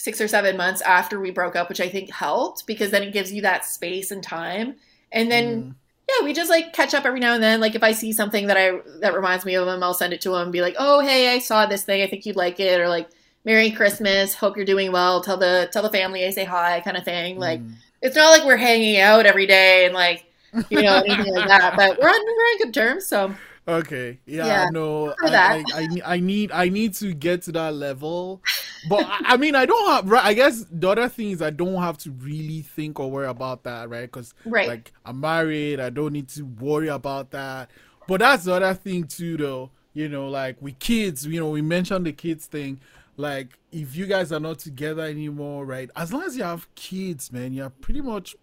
[0.00, 3.12] six or seven months after we broke up, which I think helped because then it
[3.12, 4.76] gives you that space and time.
[5.12, 5.74] And then Mm.
[6.08, 7.60] yeah, we just like catch up every now and then.
[7.60, 10.20] Like if I see something that I that reminds me of him, I'll send it
[10.22, 12.00] to him and be like, "Oh, hey, I saw this thing.
[12.02, 13.08] I think you'd like it." Or like,
[13.44, 14.34] "Merry Christmas.
[14.34, 15.20] Hope you're doing well.
[15.22, 17.38] Tell the tell the family I say hi," kind of thing.
[17.38, 17.72] Like Mm.
[18.00, 20.24] it's not like we're hanging out every day and like
[20.70, 21.76] you know anything like that.
[21.76, 23.06] But we're on we're on good terms.
[23.06, 23.34] So
[23.76, 24.18] Okay.
[24.26, 25.14] Yeah, Yeah, no.
[25.22, 25.36] I.
[25.36, 28.42] I, I, I need I need to get to that level.
[28.88, 31.50] But I, I mean I don't have right I guess the other thing is I
[31.50, 34.02] don't have to really think or worry about that, right?
[34.02, 37.70] Because right, like I'm married, I don't need to worry about that.
[38.06, 39.70] But that's the other thing too though.
[39.92, 42.80] You know, like with kids, you know, we mentioned the kids thing.
[43.16, 45.90] Like if you guys are not together anymore, right?
[45.94, 48.34] As long as you have kids, man, you're pretty much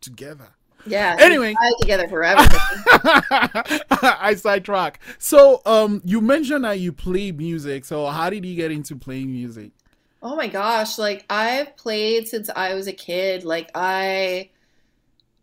[0.00, 0.48] together.
[0.86, 1.16] Yeah.
[1.18, 1.54] Anyway.
[1.80, 2.40] together forever.
[2.90, 5.00] I sidetrack.
[5.18, 7.84] So, um, you mentioned that you play music.
[7.84, 9.72] So, how did you get into playing music?
[10.22, 13.44] Oh my gosh, like I've played since I was a kid.
[13.44, 14.50] Like I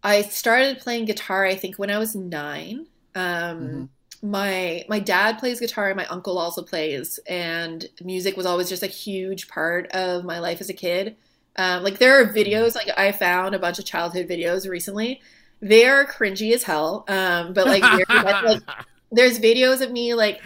[0.04, 2.86] I started playing guitar I think when I was 9.
[3.16, 3.90] Um Mhm.
[4.22, 8.84] my my dad plays guitar and my uncle also plays and music was always just
[8.84, 11.16] a huge part of my life as a kid.
[11.58, 15.22] Um like there are videos like I found a bunch of childhood videos recently.
[15.62, 17.06] They are cringy as hell.
[17.08, 18.62] Um but like, like
[19.12, 20.42] there's videos of me like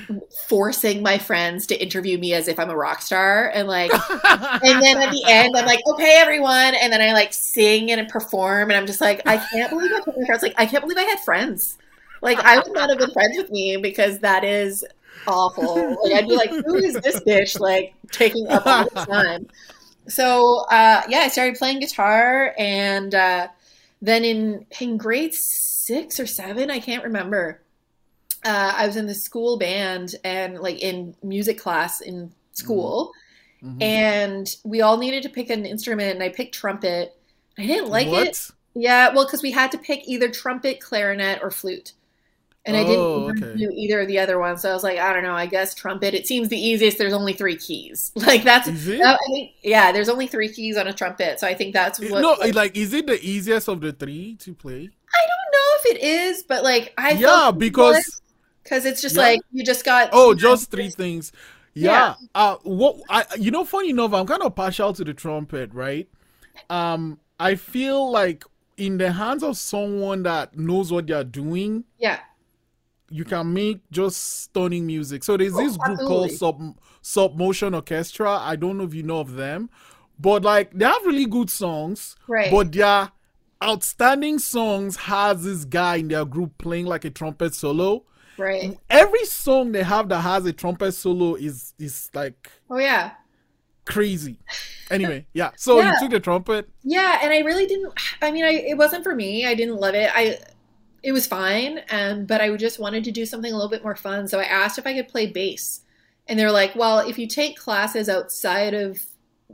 [0.48, 4.84] forcing my friends to interview me as if I'm a rock star and like and
[4.84, 6.76] then at the end, I'm like, okay, everyone.
[6.76, 8.70] And then I like sing and perform.
[8.70, 10.44] And I'm just like, I can't believe I my friends.
[10.44, 11.78] Like, I can't believe I had friends.
[12.22, 14.84] Like, I would not have been friends with me because that is
[15.26, 15.98] awful.
[16.04, 17.60] Like, I'd be like, who is this bitch?
[17.60, 19.48] Like, taking up all this time.
[20.10, 22.54] So, uh, yeah, I started playing guitar.
[22.58, 23.48] And uh,
[24.02, 27.62] then in, in grade six or seven, I can't remember.
[28.44, 33.12] Uh, I was in the school band and like in music class in school
[33.64, 33.82] Mhm.
[33.82, 37.14] and we all needed to pick an instrument and i picked trumpet
[37.58, 38.28] i didn't like what?
[38.28, 41.92] it yeah well because we had to pick either trumpet clarinet or flute
[42.66, 43.58] and I didn't oh, okay.
[43.58, 44.62] do either of the other ones.
[44.62, 45.34] So I was like, I don't know.
[45.34, 46.14] I guess trumpet.
[46.14, 46.98] It seems the easiest.
[46.98, 48.12] There's only three keys.
[48.30, 49.92] Like that's that, think, yeah.
[49.92, 52.22] There's only three keys on a trumpet, so I think that's what.
[52.22, 54.76] No, like, like is it the easiest of the three to play?
[54.76, 58.22] I don't know if it is, but like I yeah because
[58.62, 59.22] because it's just yeah.
[59.22, 61.32] like you just got oh just three things.
[61.74, 61.92] Yeah.
[61.92, 62.28] yeah.
[62.36, 66.08] Uh, what I you know, funny enough, I'm kind of partial to the trumpet, right?
[66.70, 68.44] Um, I feel like
[68.78, 71.86] in the hands of someone that knows what they're doing.
[71.98, 72.20] Yeah
[73.10, 75.24] you can make just stunning music.
[75.24, 78.32] So there's this group called Submotion Orchestra.
[78.32, 79.70] I don't know if you know of them,
[80.20, 82.16] but like they have really good songs.
[82.28, 82.52] Right.
[82.52, 83.12] But their
[83.64, 88.04] outstanding songs has this guy in their group playing like a trumpet solo.
[88.38, 88.78] Right.
[88.90, 93.12] Every song they have that has a trumpet solo is is like Oh yeah.
[93.86, 94.40] Crazy.
[94.92, 95.52] Anyway, yeah.
[95.56, 95.94] So yeah.
[95.94, 96.70] you took the trumpet.
[96.84, 99.46] Yeah, and I really didn't I mean I it wasn't for me.
[99.46, 100.10] I didn't love it.
[100.14, 100.40] I
[101.04, 103.96] it was fine, um, but I just wanted to do something a little bit more
[103.96, 104.28] fun.
[104.28, 105.82] So I asked if I could play bass.
[106.28, 109.04] And they're like, well, if you take classes outside of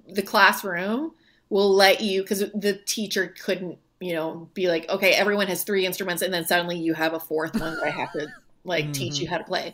[0.09, 1.13] the classroom,
[1.49, 5.85] we'll let you, because the teacher couldn't, you know, be like, okay, everyone has three
[5.85, 8.27] instruments, and then suddenly you have a fourth one that I have to
[8.65, 8.91] like mm-hmm.
[8.91, 9.73] teach you how to play.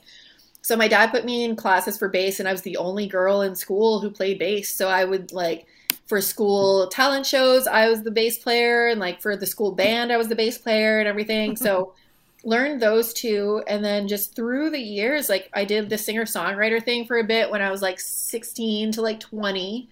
[0.62, 3.42] So my dad put me in classes for bass, and I was the only girl
[3.42, 4.70] in school who played bass.
[4.70, 5.66] So I would like
[6.12, 10.12] for school talent shows, I was the bass player, and like for the school band,
[10.12, 11.56] I was the bass player and everything.
[11.56, 11.94] So
[12.44, 16.84] learned those two, and then just through the years, like I did the singer songwriter
[16.84, 19.88] thing for a bit when I was like 16 to like 20.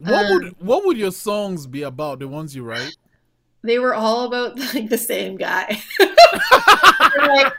[0.00, 2.18] What um, would what would your songs be about?
[2.18, 2.94] The ones you write?
[3.64, 5.82] They were all about like the same guy.
[7.18, 7.52] like,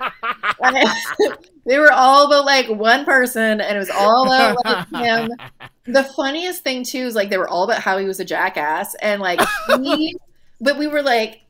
[1.65, 5.31] they were all about like one person, and it was all about like him.
[5.87, 8.95] The funniest thing too is like they were all about how he was a jackass,
[8.95, 9.39] and like
[9.83, 10.15] he,
[10.59, 11.41] but we were like,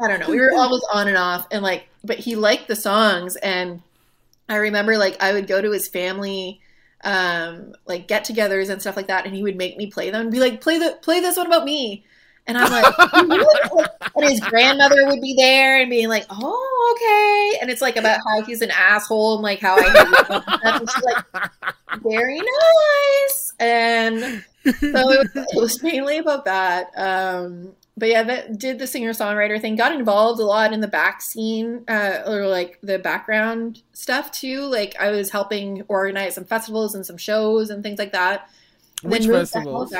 [0.00, 2.74] I don't know, we were always on and off, and like, but he liked the
[2.76, 3.82] songs, and
[4.48, 6.62] I remember like I would go to his family
[7.04, 10.32] um like get-togethers and stuff like that and he would make me play them and
[10.32, 12.04] be like play the play this one about me
[12.48, 17.60] and I'm like, and his grandmother would be there and being like, oh, okay.
[17.60, 20.42] And it's like about how he's an asshole and like how I hate.
[20.64, 21.24] And she's like,
[22.02, 23.52] very nice.
[23.60, 26.90] And so it was, it was mainly about that.
[26.96, 29.76] Um, but yeah, that did the singer songwriter thing.
[29.76, 34.62] Got involved a lot in the back scene uh, or like the background stuff too.
[34.62, 38.48] Like I was helping organize some festivals and some shows and things like that.
[39.02, 39.92] Which festivals?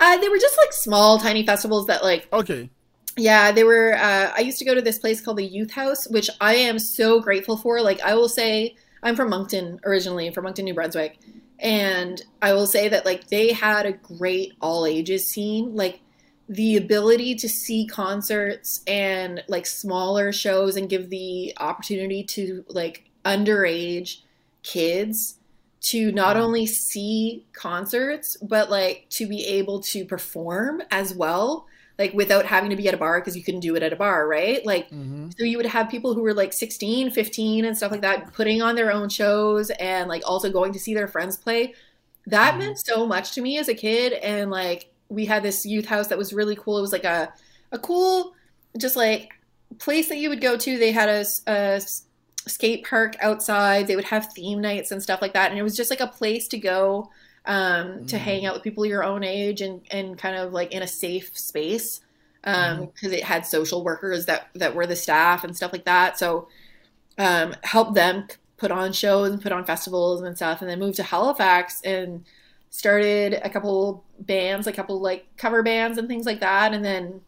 [0.00, 2.26] Uh, they were just like small, tiny festivals that like.
[2.32, 2.70] Okay.
[3.16, 3.94] Yeah, they were.
[3.96, 6.78] Uh, I used to go to this place called the Youth House, which I am
[6.78, 7.82] so grateful for.
[7.82, 11.18] Like, I will say, I'm from Moncton originally, from Moncton, New Brunswick,
[11.58, 15.76] and I will say that like they had a great all ages scene.
[15.76, 16.00] Like
[16.48, 23.04] the ability to see concerts and like smaller shows and give the opportunity to like
[23.24, 24.22] underage
[24.62, 25.36] kids
[25.80, 31.66] to not only see concerts but like to be able to perform as well
[32.00, 33.96] like without having to be at a bar because you couldn't do it at a
[33.96, 34.64] bar right?
[34.64, 35.28] Like mm-hmm.
[35.36, 38.62] so you would have people who were like 16 15 and stuff like that putting
[38.62, 41.74] on their own shows and like also going to see their friends play.
[42.26, 42.58] That mm-hmm.
[42.58, 46.08] meant so much to me as a kid and like we had this youth house
[46.08, 46.78] that was really cool.
[46.78, 47.34] It was like a
[47.70, 48.34] a cool
[48.78, 49.32] just like
[49.78, 50.78] place that you would go to.
[50.78, 51.82] They had a, a
[52.46, 53.86] skate park outside.
[53.86, 55.50] They would have theme nights and stuff like that.
[55.50, 57.10] And it was just like a place to go
[57.46, 58.20] um, to mm.
[58.20, 61.36] hang out with people your own age and, and kind of like in a safe
[61.36, 62.00] space
[62.42, 63.12] because um, mm.
[63.12, 66.18] it had social workers that, that were the staff and stuff like that.
[66.18, 66.48] So
[67.18, 68.26] um, help them
[68.56, 70.60] put on shows and put on festivals and stuff.
[70.60, 72.24] And then moved to Halifax and
[72.70, 76.72] started a couple bands, a couple like cover bands and things like that.
[76.72, 77.20] And then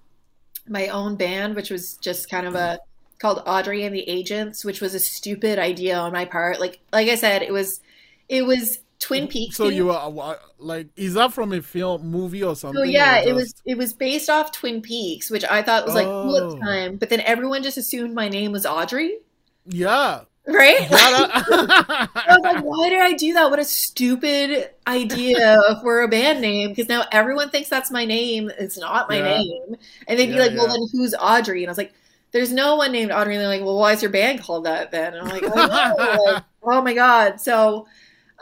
[0.69, 2.79] my own band, which was just kind of a
[3.23, 6.61] called Audrey and the Agents, which was a stupid idea on my part.
[6.61, 7.81] Like like I said, it was
[8.29, 9.57] it was Twin Peaks.
[9.57, 12.81] So you are like, is that from a film, movie, or something?
[12.81, 13.29] Oh yeah, just...
[13.29, 13.55] it was.
[13.65, 16.25] It was based off Twin Peaks, which I thought was like oh.
[16.25, 16.97] cool at the time.
[16.97, 19.19] But then everyone just assumed my name was Audrey.
[19.67, 20.23] Yeah.
[20.45, 20.89] Right?
[20.91, 23.49] I was like, why did I do that?
[23.49, 26.71] What a stupid idea for a band name.
[26.71, 28.51] Because now everyone thinks that's my name.
[28.59, 29.37] It's not my yeah.
[29.39, 29.77] name.
[30.09, 31.63] And they'd yeah, be like, well, then who's Audrey?
[31.63, 31.95] And I was like,
[32.33, 33.35] there's no one named Audrey.
[33.35, 35.15] And they're like, well, why is your band called that then?
[35.15, 37.41] And I'm like, oh, like, oh my God.
[37.41, 37.87] So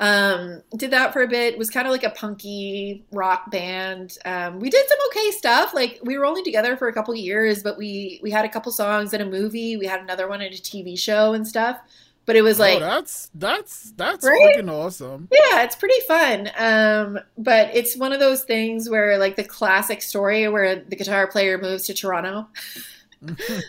[0.01, 1.53] um, did that for a bit.
[1.53, 4.17] It was kind of like a punky rock band.
[4.25, 5.75] Um, we did some okay stuff.
[5.75, 8.73] Like we were only together for a couple years, but we we had a couple
[8.73, 9.77] songs in a movie.
[9.77, 11.79] We had another one in a TV show and stuff.
[12.25, 14.55] But it was oh, like oh, that's that's that's right?
[14.55, 15.29] fucking awesome.
[15.31, 16.51] Yeah, it's pretty fun.
[16.57, 21.27] Um, but it's one of those things where like the classic story where the guitar
[21.27, 22.49] player moves to Toronto.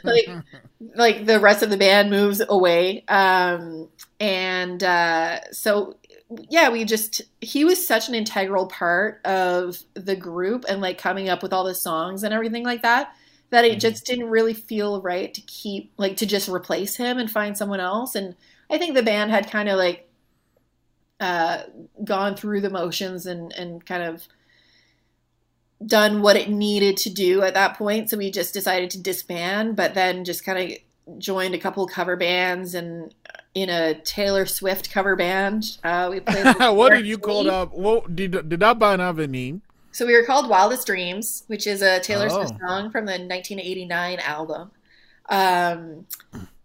[0.04, 0.28] like
[0.96, 3.88] like the rest of the band moves away um
[4.20, 5.98] and uh so
[6.50, 11.30] yeah we just he was such an integral part of the group and like coming
[11.30, 13.14] up with all the songs and everything like that
[13.50, 13.82] that it Mhm.
[13.82, 17.82] just didn't really feel right to keep like to just replace him and find someone
[17.82, 18.36] else and
[18.70, 20.08] i think the band had kind of like
[21.20, 21.64] uh
[22.04, 24.28] gone through the motions and and kind of
[25.86, 29.76] done what it needed to do at that point so we just decided to disband
[29.76, 33.14] but then just kind of joined a couple cover bands and
[33.56, 37.72] in a taylor swift cover band uh we played what did you call Swift.
[37.72, 37.78] that?
[37.78, 39.62] What did did that band have a name?
[39.94, 42.68] So we were called Wildest Dreams, which is a Taylor Swift Oh.
[42.68, 44.72] song from the 1989 album.
[45.28, 46.06] Um,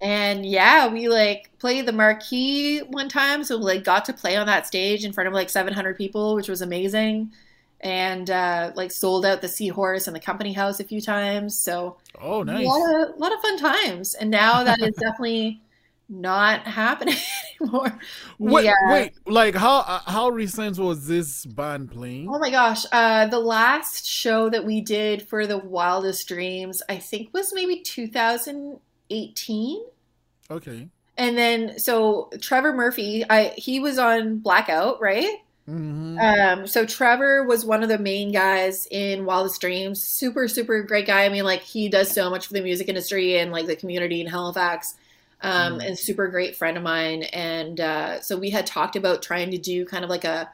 [0.00, 4.46] and yeah, we like played the marquee one time, so like got to play on
[4.46, 7.32] that stage in front of like 700 people, which was amazing.
[7.80, 11.56] And uh, like sold out the Seahorse and the Company House a few times.
[11.58, 12.66] So Oh, a nice.
[12.66, 14.14] lot of, lot of fun times.
[14.14, 15.60] And now that is definitely
[16.08, 17.16] not happening
[17.60, 17.98] anymore.
[18.38, 18.72] Wait, Yeah.
[18.90, 22.28] wait, like how uh, how recent was this band playing?
[22.30, 22.86] Oh my gosh.
[22.92, 27.82] Uh, the last show that we did for the Wildest Dreams, I think was maybe
[27.82, 29.82] 2018.
[30.50, 30.88] Okay.
[31.18, 35.38] And then, so Trevor Murphy, I he was on Blackout, right?
[35.66, 40.02] Hmm Um, so Trevor was one of the main guys in Wildest Dreams.
[40.02, 41.24] Super, super great guy.
[41.26, 44.20] I mean, like he does so much for the music industry and like the community
[44.20, 44.94] in Halifax.
[45.42, 45.80] Um, Mm.
[45.80, 47.24] and super great friend of mine.
[47.24, 50.50] And uh, so we had talked about trying to do kind of like a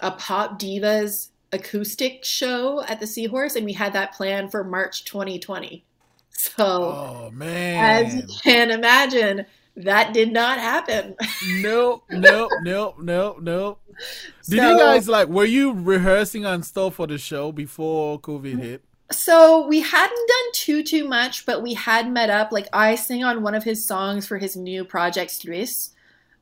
[0.00, 5.04] a pop divas acoustic show at the Seahorse, and we had that planned for March
[5.04, 5.84] 2020.
[6.30, 11.16] So Oh man, as you can imagine, that did not happen.
[11.42, 13.78] Nope, nope, nope, nope, no.
[14.48, 18.58] Did So- you guys like were you rehearsing and stuff for the show before COVID
[18.60, 18.82] hit?
[19.10, 22.50] So we hadn't done too too much, but we had met up.
[22.50, 25.90] Like I sing on one of his songs for his new project Sluis.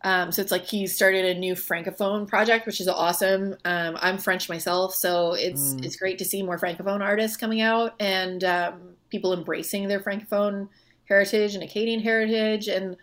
[0.02, 3.56] Um, so it's like he started a new francophone project, which is awesome.
[3.66, 5.84] Um, I'm French myself, so it's Mm.
[5.84, 8.80] it's great to see more francophone artists coming out and um,
[9.10, 10.68] people embracing their francophone
[11.06, 12.66] heritage and Acadian heritage.
[12.68, 12.96] And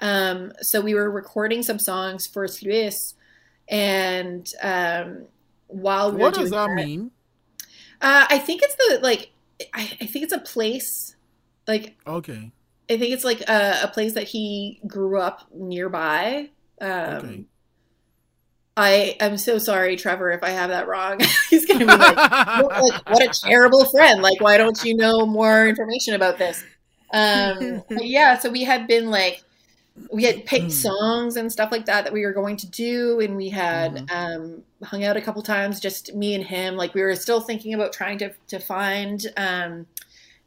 [0.00, 3.14] um, so we were recording some songs for Sluis,
[3.68, 5.26] and um,
[5.68, 7.10] while What does doing that mean?
[8.00, 9.30] uh, I think it's the like.
[9.72, 11.14] I, I think it's a place.
[11.68, 12.50] Like Okay.
[12.90, 16.50] I think it's like a, a place that he grew up nearby.
[16.80, 17.44] Um, Okay.
[18.76, 21.20] I am so sorry, Trevor, if I have that wrong.
[21.50, 24.22] He's gonna be like, what, like, what a terrible friend.
[24.22, 26.64] Like, why don't you know more information about this?
[27.12, 29.44] Um, yeah, so we had been like,
[30.10, 30.70] we had picked Mm.
[30.72, 34.10] songs and stuff like that that we were going to do, and we had Mhm.
[34.12, 36.76] um, hung out a couple times, just me and him.
[36.76, 39.86] Like, we were still thinking about trying to to find um,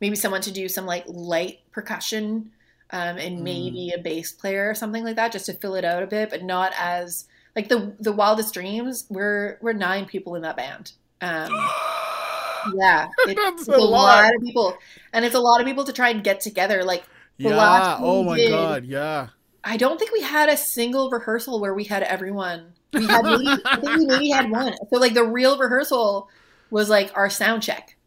[0.01, 2.51] maybe someone to do some like light percussion
[2.91, 3.43] um, and Mm.
[3.43, 6.29] maybe a bass player or something like that, just to fill it out a bit,
[6.29, 7.25] but not as
[7.55, 9.05] like the the wildest dreams.
[9.09, 10.91] We're we're nine people in that band.
[11.21, 11.51] Um,
[12.75, 14.23] yeah, it's, it's a lot.
[14.25, 14.77] lot of people,
[15.13, 16.83] and it's a lot of people to try and get together.
[16.83, 17.03] Like
[17.38, 17.97] Yeah.
[17.99, 18.86] Oh my did- god.
[18.86, 19.27] Yeah.
[19.63, 22.73] I don't think we had a single rehearsal where we had everyone.
[22.93, 24.73] We had maybe, I think we maybe had one.
[24.93, 26.29] So like the real rehearsal
[26.69, 27.97] was like our sound check.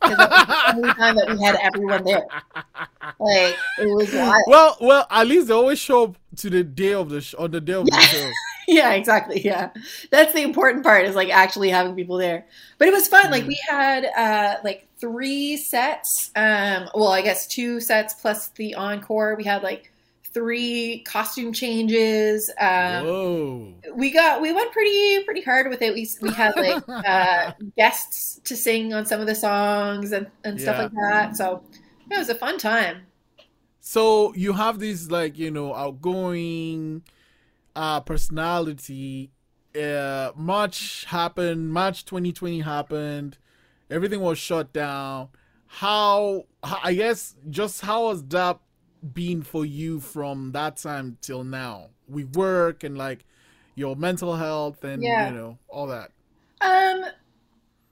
[0.00, 2.24] 'Cause that was the only time that we had everyone there.
[3.20, 4.42] Like it was wild.
[4.46, 7.50] well, well, at least they always show up to the day of the sh- on
[7.50, 8.30] the day of the show.
[8.68, 9.40] yeah, exactly.
[9.44, 9.70] Yeah.
[10.10, 12.46] That's the important part is like actually having people there.
[12.78, 13.30] But it was fun.
[13.30, 13.48] Like Mm.
[13.48, 16.30] we had uh like three sets.
[16.36, 19.36] Um well, I guess two sets plus the encore.
[19.36, 19.92] We had like
[20.24, 22.50] three costume changes.
[22.60, 23.74] Um Whoa.
[23.94, 25.94] we got we went pretty pretty hard with it.
[25.94, 30.60] We we had like uh guests to sing on some of the songs and and
[30.60, 30.82] stuff Yeah.
[30.82, 31.36] like that.
[31.36, 31.62] So
[32.10, 33.02] yeah, it was a fun time.
[33.80, 37.02] So you have this like you know outgoing
[37.76, 39.30] uh personality.
[39.78, 41.72] Uh, March happened.
[41.72, 43.38] March 2020 happened.
[43.90, 45.28] Everything was shut down.
[45.66, 48.58] How, I guess just how has that
[49.12, 51.88] been for you from that time till now?
[52.08, 53.24] We work and like
[53.74, 55.28] your mental health and Yeah.
[55.28, 56.10] you know all that.
[56.60, 57.04] Um,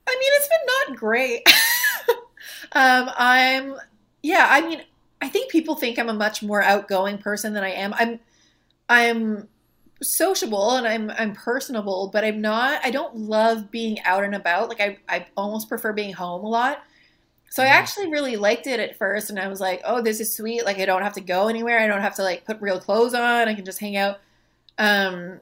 [0.08, 1.48] I mean, it's been not great.
[2.72, 3.76] um, I'm,
[4.22, 4.82] yeah, I mean,
[5.20, 7.94] I think people think I'm a much more outgoing person than I am.
[7.94, 8.20] I'm,
[8.88, 9.48] I'm
[10.02, 12.84] sociable and I'm, I'm personable, but I'm not.
[12.84, 14.68] I don't love being out and about.
[14.68, 16.82] Like I, I almost prefer being home a lot.
[17.50, 17.68] So I Mhm.
[17.68, 20.64] actually really liked it at first, and I was like, "Oh, this is sweet!
[20.66, 21.78] Like I don't have to go anywhere.
[21.80, 23.48] I don't have to like put real clothes on.
[23.48, 24.18] I can just hang out."
[24.78, 25.40] Um,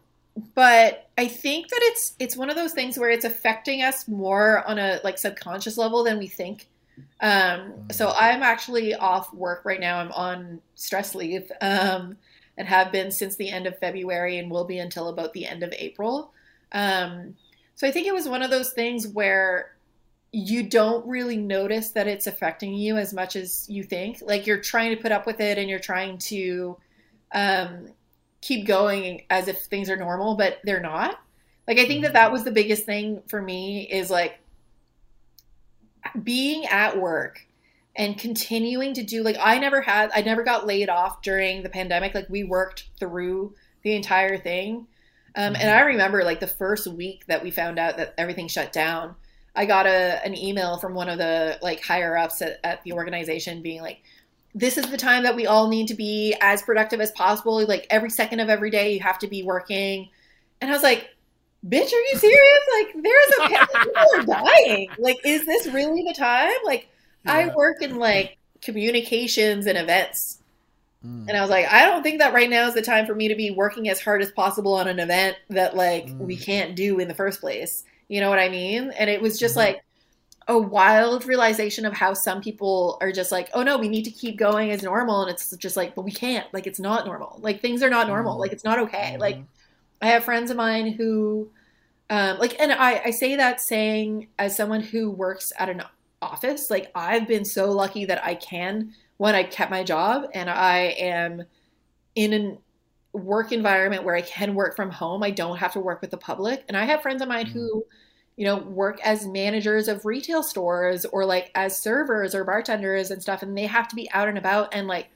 [0.55, 4.67] but I think that it's it's one of those things where it's affecting us more
[4.69, 6.69] on a like subconscious level than we think.
[7.21, 9.99] Um, so I'm actually off work right now.
[9.99, 12.17] I'm on stress leave um,
[12.57, 15.63] and have been since the end of February and will be until about the end
[15.63, 16.33] of April.
[16.73, 17.37] Um,
[17.75, 19.75] so I think it was one of those things where
[20.33, 24.19] you don't really notice that it's affecting you as much as you think.
[24.21, 26.77] Like you're trying to put up with it and you're trying to
[27.33, 27.89] um,
[28.41, 31.21] keep going as if things are normal, but they're not.
[31.67, 34.39] Like I think that that was the biggest thing for me is like
[36.23, 37.47] being at work
[37.97, 41.69] and continuing to do like I never had I never got laid off during the
[41.69, 42.15] pandemic.
[42.15, 44.87] Like we worked through the entire thing.
[45.37, 48.73] Um, and I remember like the first week that we found out that everything shut
[48.73, 49.17] down,
[49.55, 52.93] I got a an email from one of the like higher ups at, at the
[52.93, 54.03] organization being like,
[54.55, 57.65] this is the time that we all need to be as productive as possible.
[57.67, 60.09] Like every second of every day, you have to be working.
[60.61, 61.11] And I was like,
[61.67, 62.59] bitch, are you serious?
[62.79, 64.89] Like, there's a people are dying.
[64.99, 66.53] Like, is this really the time?
[66.65, 66.89] Like,
[67.25, 67.33] yeah.
[67.33, 70.41] I work in like communications and events.
[71.05, 71.29] Mm.
[71.29, 73.29] And I was like, I don't think that right now is the time for me
[73.29, 76.19] to be working as hard as possible on an event that like mm.
[76.19, 77.85] we can't do in the first place.
[78.09, 78.91] You know what I mean?
[78.91, 79.59] And it was just mm.
[79.59, 79.85] like
[80.47, 84.11] a wild realization of how some people are just like, oh no, we need to
[84.11, 85.23] keep going as normal.
[85.23, 86.53] And it's just like, but we can't.
[86.53, 87.39] Like, it's not normal.
[87.41, 88.37] Like, things are not normal.
[88.37, 88.41] Mm.
[88.41, 89.17] Like, it's not okay.
[89.19, 89.39] Like,
[90.03, 91.51] I have friends of mine who,
[92.11, 95.83] um, like, and I, I say that saying as someone who works at an
[96.25, 100.49] office, like, I've been so lucky that I can, when I kept my job and
[100.51, 101.45] I am
[102.15, 102.59] in a
[103.17, 105.23] work environment where I can work from home.
[105.23, 106.65] I don't have to work with the public.
[106.69, 107.59] And I have friends of mine mm-hmm.
[107.59, 107.87] who,
[108.37, 113.23] you know, work as managers of retail stores or like as servers or bartenders and
[113.23, 113.43] stuff.
[113.43, 115.09] And they have to be out and about and like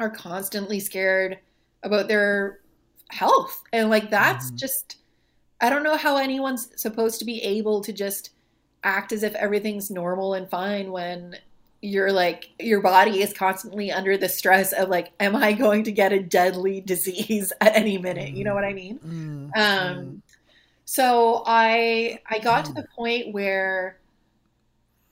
[0.00, 1.38] are constantly scared
[1.84, 2.60] about their
[3.10, 3.62] health.
[3.72, 4.56] And like that's mm-hmm.
[4.56, 4.96] just
[5.60, 8.30] I don't know how anyone's supposed to be able to just
[8.84, 11.36] act as if everything's normal and fine when
[11.80, 15.92] you're like your body is constantly under the stress of like am i going to
[15.92, 19.50] get a deadly disease at any minute you know what i mean mm-hmm.
[19.56, 20.22] um
[20.84, 23.96] so i i got to the point where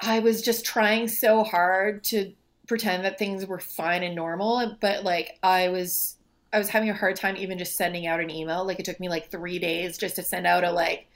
[0.01, 2.33] i was just trying so hard to
[2.67, 6.17] pretend that things were fine and normal but like i was
[6.53, 8.65] I was having a hard time even just sending out an email.
[8.65, 11.07] Like it took me like three days just to send out a like,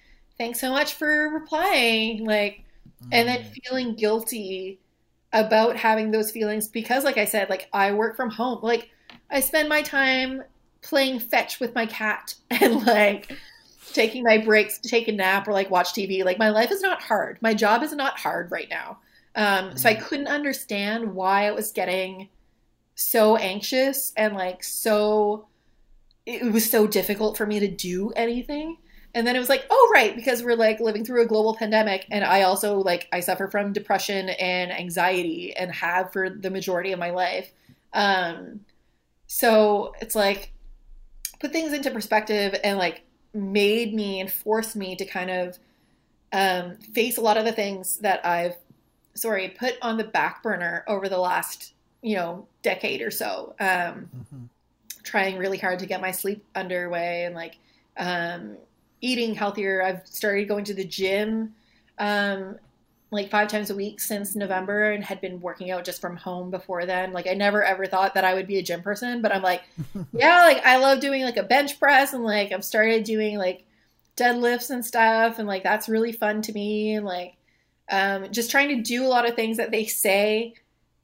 [0.40, 2.24] thanks so much for replying.
[2.24, 2.64] Like,
[3.12, 3.52] and then mm.
[3.62, 4.80] feeling guilty
[5.34, 8.60] about having those feelings because, like I said, like I work from home.
[8.62, 8.88] Like
[9.30, 10.42] I spend my time
[10.80, 13.36] playing fetch with my cat and like
[13.92, 16.24] taking my breaks to take a nap or like watch TV.
[16.24, 17.36] Like my life is not hard.
[17.42, 18.98] My job is not hard right now.
[19.36, 19.76] Um.
[19.76, 20.00] So I mm.
[20.00, 22.30] couldn't understand why i was getting
[22.94, 25.46] so anxious and like so
[26.26, 28.76] it was so difficult for me to do anything
[29.14, 32.06] and then it was like oh right because we're like living through a global pandemic
[32.10, 36.92] and i also like i suffer from depression and anxiety and have for the majority
[36.92, 37.52] of my life
[37.92, 38.60] um
[39.26, 40.52] so it's like
[41.40, 43.02] put things into perspective and like
[43.32, 45.58] made me and forced me to kind of
[46.32, 48.56] um, face a lot of the things that i've
[49.14, 53.66] sorry put on the back burner over the last you know decade or so um,
[54.16, 54.44] mm-hmm.
[55.02, 57.56] trying really hard to get my sleep underway and like
[57.96, 58.56] um,
[59.00, 61.54] eating healthier i've started going to the gym
[61.98, 62.56] um,
[63.10, 66.50] like five times a week since november and had been working out just from home
[66.50, 69.34] before then like i never ever thought that i would be a gym person but
[69.34, 69.62] i'm like
[70.12, 73.64] yeah like i love doing like a bench press and like i've started doing like
[74.16, 77.36] deadlifts and stuff and like that's really fun to me and like
[77.90, 80.54] um, just trying to do a lot of things that they say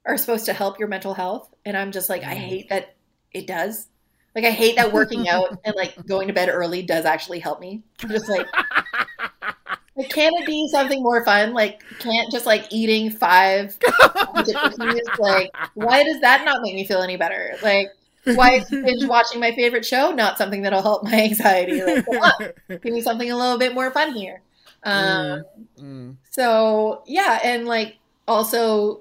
[0.05, 1.53] are supposed to help your mental health.
[1.65, 2.95] And I'm just like, I hate that
[3.33, 3.89] it does.
[4.37, 7.59] Like, I hate that working out and like going to bed early does actually help
[7.61, 7.83] me.
[8.03, 8.47] I'm just like,
[9.97, 11.55] like, can it be something more fun?
[11.55, 13.77] Like, can't just like eating five
[15.19, 17.57] like, why does that not make me feel any better?
[17.63, 17.89] Like,
[18.25, 21.83] why is binge watching my favorite show not something that'll help my anxiety?
[21.83, 24.43] Like, give me something a little bit more fun here.
[24.83, 25.45] Um, mm,
[25.81, 26.17] mm.
[26.31, 27.97] So yeah, and like
[28.29, 29.01] also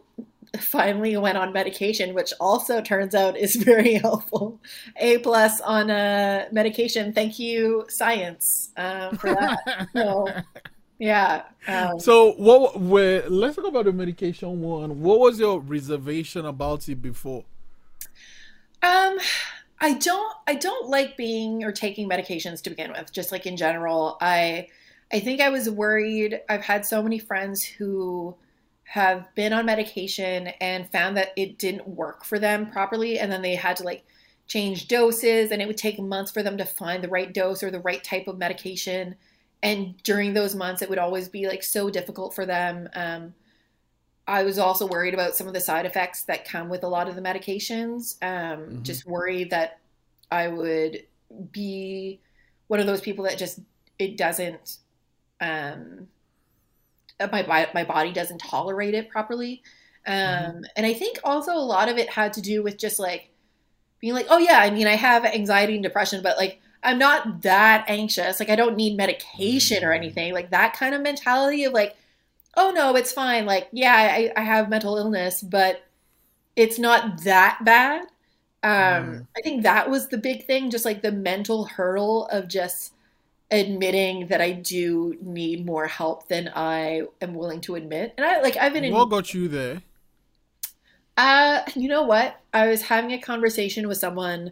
[0.60, 4.60] finally went on medication, which also turns out is very helpful.
[4.98, 7.14] A plus on a uh, medication.
[7.14, 9.88] Thank you, science, um, for that.
[9.94, 10.28] so,
[11.00, 11.44] yeah.
[11.68, 12.82] Um, so what?
[12.82, 15.02] Let's talk about the medication one.
[15.02, 17.44] What was your reservation about it before?
[18.82, 19.18] Um,
[19.80, 20.36] I don't.
[20.48, 23.12] I don't like being or taking medications to begin with.
[23.12, 24.68] Just like in general, I.
[25.14, 26.42] I think I was worried.
[26.50, 28.36] I've had so many friends who
[28.86, 33.42] have been on medication and found that it didn't work for them properly and then
[33.42, 34.06] they had to like
[34.48, 37.72] change doses and it would take months for them to find the right dose or
[37.72, 39.16] the right type of medication
[39.64, 43.34] and during those months it would always be like so difficult for them um,
[44.28, 47.08] I was also worried about some of the side effects that come with a lot
[47.08, 48.18] of the medications.
[48.24, 48.84] Um, Mhm.
[48.84, 49.80] Just worried that
[50.32, 51.06] I would
[51.52, 52.20] be
[52.68, 53.60] one of those people that just
[54.00, 54.78] it doesn't
[55.42, 56.08] um,
[57.32, 59.64] my my body doesn't tolerate it properly.
[60.08, 60.66] Um, Mhm.
[60.76, 63.32] And I think also a lot of it had to do with just like
[64.02, 67.42] being like, oh yeah, I mean, I have anxiety and depression, but like I'm not
[67.44, 68.40] that anxious.
[68.40, 69.96] Like I don't need medication or Mm.
[69.96, 70.34] anything.
[70.34, 71.96] Like that kind of mentality of like,
[72.58, 73.46] oh no, it's fine.
[73.46, 75.84] Like yeah, I, I have mental illness, but
[76.56, 78.04] it's not that bad.
[78.64, 79.28] Um, Mm.
[79.38, 82.94] I think that was the big thing, just like the mental hurdle of just
[83.56, 88.14] admitting that I do need more help than I am willing to admit.
[88.18, 89.82] And I like I've been in What got you there?
[91.18, 92.40] uh, you know what?
[92.54, 94.52] I was having a conversation with someone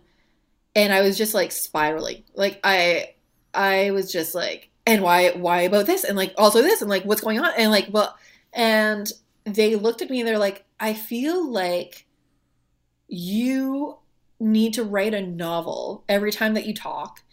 [0.76, 2.24] and I was just like spiraling.
[2.34, 3.14] Like I
[3.54, 6.04] I was just like, and why why about this?
[6.04, 7.52] And like also this and like what's going on?
[7.58, 8.18] And like, well
[8.54, 9.12] and
[9.46, 12.06] they looked at me and they're like, I feel like
[13.08, 13.98] you
[14.40, 17.24] need to write a novel every time that you talk.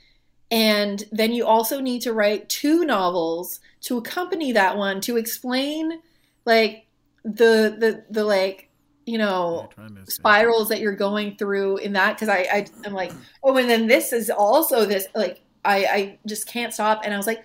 [0.50, 6.00] And then you also need to write two novels to accompany that one to explain
[6.44, 6.86] like
[7.24, 8.68] the the the like
[9.06, 10.12] you know Yeah, trying to say.
[10.12, 13.86] spirals that you're going through in that because I, I I'm like oh and then
[13.86, 17.44] this is also this like I I just can't stop and I was like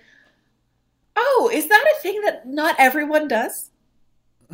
[1.16, 3.70] oh is that a thing that not everyone does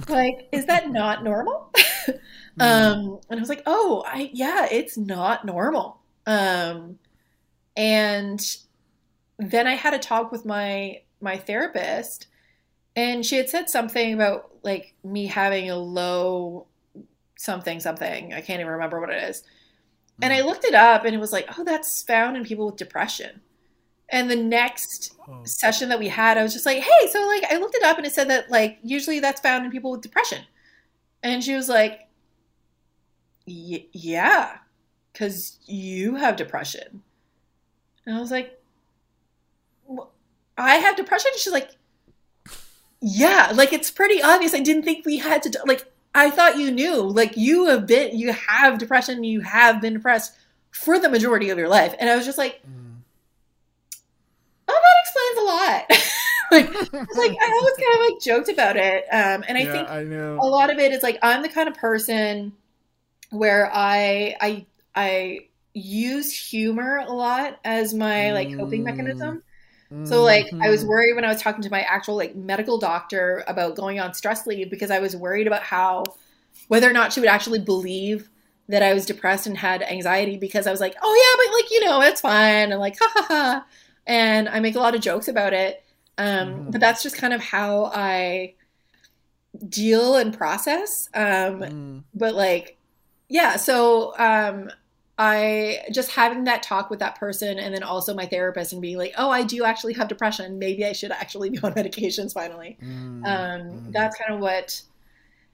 [0.09, 1.72] like is that not normal
[2.59, 2.92] Mm.
[2.98, 6.98] um and I was like oh I yeah it's not normal um
[7.77, 8.41] and
[9.39, 12.27] then I had a talk with my my therapist
[12.97, 16.66] and she had said something about like me having a low
[17.39, 18.33] something something.
[18.35, 19.43] I can't even remember what it is.
[20.20, 20.45] And i Mm.
[20.47, 23.41] looked it up and it was like oh that's found in people with depression.
[24.09, 25.43] And the next Oh.
[25.45, 27.97] session that we had i was just like hey so like i looked it up
[27.97, 30.45] and it said that like usually that's found in people with depression.
[31.23, 32.09] And she was like
[33.47, 34.59] "Y- yeah
[35.12, 37.03] because you have depression
[38.07, 38.61] and i was like
[39.88, 40.07] "Wh-
[40.59, 41.70] i have depression she's like
[43.00, 45.84] yeah like it's pretty obvious i didn't think we had to like
[46.14, 50.34] i thought you knew like you have been you have depression you have been depressed
[50.70, 52.98] for the majority of your life and i was just like Mm.
[54.68, 55.84] oh that explains a lot
[56.53, 59.62] like I was like i always kind of like joked about it um and i
[59.62, 60.38] yeah, think I know.
[60.40, 62.53] a lot of it is like I'm the kind of person
[63.30, 65.38] where I I I
[65.75, 69.43] use humor a lot as my like coping mechanism.
[70.05, 70.87] So like I was Mhm.
[70.87, 74.47] worried when I was talking to my actual like medical doctor about going on stress
[74.47, 76.05] leave because I was worried about how
[76.68, 78.29] whether or not she would actually believe
[78.68, 81.70] that I was depressed and had anxiety because I was like, "Oh yeah, but like,
[81.70, 83.66] you know, it's fine." And like, "Ha ha ha."
[84.07, 85.85] And I make a lot of jokes about it.
[86.18, 86.68] Um Mhm.
[86.68, 88.55] but that's just kind of how I
[89.68, 91.09] deal and process.
[91.14, 92.05] Um Mm.
[92.14, 92.79] but like
[93.29, 94.70] yeah so um
[95.23, 98.97] i just having that talk with that person and then also my therapist and being
[98.99, 102.77] like oh i do actually have depression maybe i should actually be on medications finally
[102.83, 102.87] Mm.
[102.87, 103.93] um Mm.
[103.93, 104.83] that's kind of what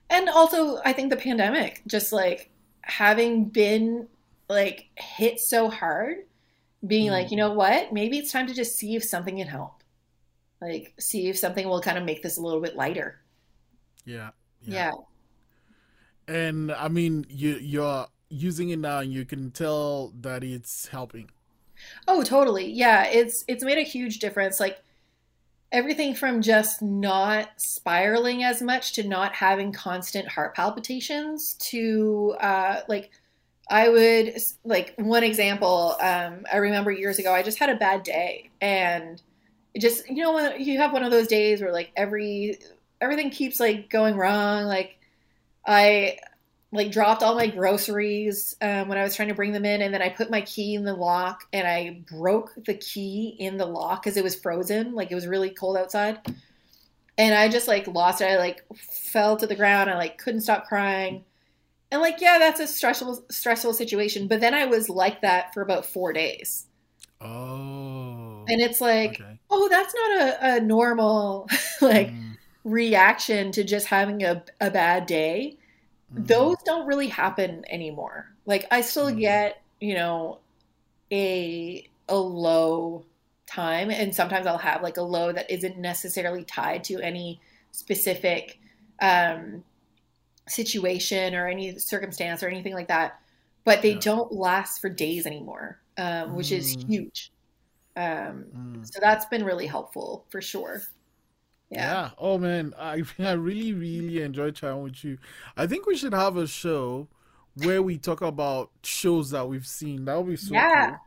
[0.09, 2.49] and also i think the pandemic just like
[2.81, 4.07] having been
[4.49, 6.17] like hit so hard
[6.85, 7.11] being Mm.
[7.17, 9.83] like you know what maybe it's time to just see if something can help
[10.61, 13.19] like see if something will kind of make this a little bit lighter
[14.05, 14.29] yeah.
[14.63, 14.91] yeah
[16.27, 21.29] And I mean, you you're using it now, and you can tell that it's helping.
[22.07, 22.71] Oh, totally.
[22.71, 24.59] Yeah, it's it's made a huge difference.
[24.59, 24.79] Like
[25.71, 32.81] everything from just not spiraling as much to not having constant heart palpitations to uh
[32.87, 33.11] like
[33.69, 38.03] I would like one example, um I remember years ago I just had a bad
[38.03, 39.21] day and
[39.73, 42.59] it just you know when you have one of those days where like every
[43.01, 44.97] everything keeps like going wrong like
[45.67, 46.17] I
[46.71, 49.93] like dropped all my groceries um, when I was trying to bring them in, and
[49.93, 53.65] then I put my key in the lock, and I broke the key in the
[53.65, 56.19] lock because it was frozen, like it was really cold outside,
[57.17, 58.25] and I just like lost it.
[58.25, 59.89] I like fell to the ground.
[59.89, 61.25] I like couldn't stop crying,
[61.91, 64.27] and like yeah, that's a stressful stressful situation.
[64.27, 66.67] But then I was like that for about four days,
[67.21, 68.45] Oh.
[68.47, 69.39] and it's like okay.
[69.49, 71.47] oh, that's not a, a normal
[71.81, 72.37] like Mm.
[72.65, 75.58] reaction to just having a, a bad day.
[76.15, 76.49] Mhm.
[76.49, 78.27] those don't really happen anymore.
[78.45, 79.15] Like I still Mhm.
[79.15, 80.41] get, you know,
[81.13, 83.07] a a low
[83.47, 87.41] time and sometimes I'll have like a low that isn't necessarily tied to any
[87.71, 88.59] specific
[89.01, 89.65] um
[90.49, 93.19] situation or any circumstance or anything like that.
[93.65, 93.99] But they Yeah.
[93.99, 96.89] don't last for days anymore, um, which is Mm.
[96.89, 97.31] huge.
[97.97, 98.89] Um, Mm.
[98.93, 100.83] so that's been really helpful for sure.
[101.69, 101.91] Yeah.
[101.91, 102.09] Yeah.
[102.17, 105.17] Oh man, I I really really enjoy chatting with you.
[105.57, 107.07] I think we should have a show
[107.55, 110.05] where we talk about shows that we've seen.
[110.05, 110.97] That would be so Yeah.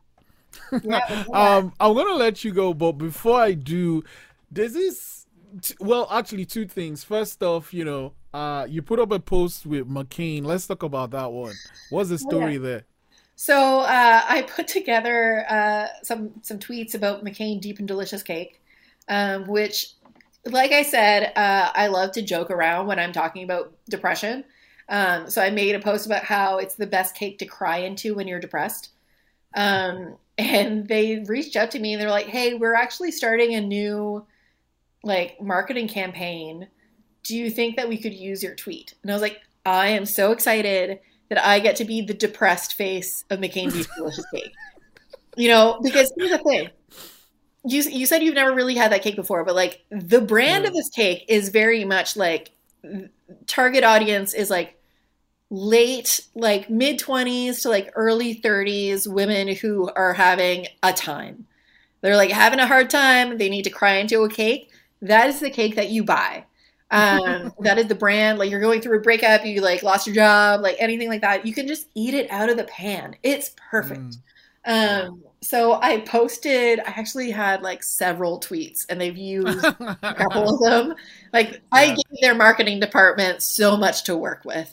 [0.71, 0.81] cool.
[0.83, 1.41] Yeah, we'll do that.
[1.41, 4.05] Um, I'm gonna let you go, but before I do,
[4.51, 5.27] there's this.
[5.61, 7.05] t- Well, actually, two things.
[7.05, 10.45] First off, you know, uh, you put up a post with McCain.
[10.45, 11.55] Let's talk about that one.
[11.91, 12.85] What's the story there?
[13.37, 18.61] So uh, I put together uh, some some tweets about McCain Deep and Delicious Cake,
[19.09, 19.95] um, which,
[20.47, 24.45] like I said, uh, I love to joke around when I'm talking about depression.
[24.89, 28.15] Um, so I made a post about how it's the best cake to cry into
[28.15, 28.91] when you're depressed.
[29.55, 33.61] Um, and they reached out to me and they're like, "Hey, we're actually starting a
[33.61, 34.27] new
[35.05, 36.69] like marketing campaign.
[37.23, 40.07] Do you think that we could use your tweet?" And I was like, "I am
[40.07, 41.01] so excited."
[41.33, 44.53] that I get to be the depressed face of McCain Deep Delicious Cake.
[45.35, 46.69] You know, because here's the thing.
[47.65, 50.73] You, you said you've never really had that cake before, but like the brand of
[50.73, 52.51] this cake is very much like
[53.47, 54.77] target audience is like
[55.51, 61.47] late, like mid 20s to like early 30s women who are having a time.
[62.01, 63.39] They're like having a hard time.
[63.39, 64.71] They need to cry into a cake.
[65.01, 66.47] That is the cake that you buy
[66.93, 68.39] um, that is the brand.
[68.39, 71.45] Like you're going through a breakup, you like lost your job, like anything like that.
[71.45, 73.17] You can just eat it out of the pan.
[73.23, 74.01] It's perfect.
[74.01, 74.19] Mm.
[74.65, 76.81] Um, so I posted.
[76.81, 79.75] I actually had like several tweets, and they've used
[80.09, 80.95] a couple of them.
[81.33, 84.71] Like I gave their marketing department so much to work with,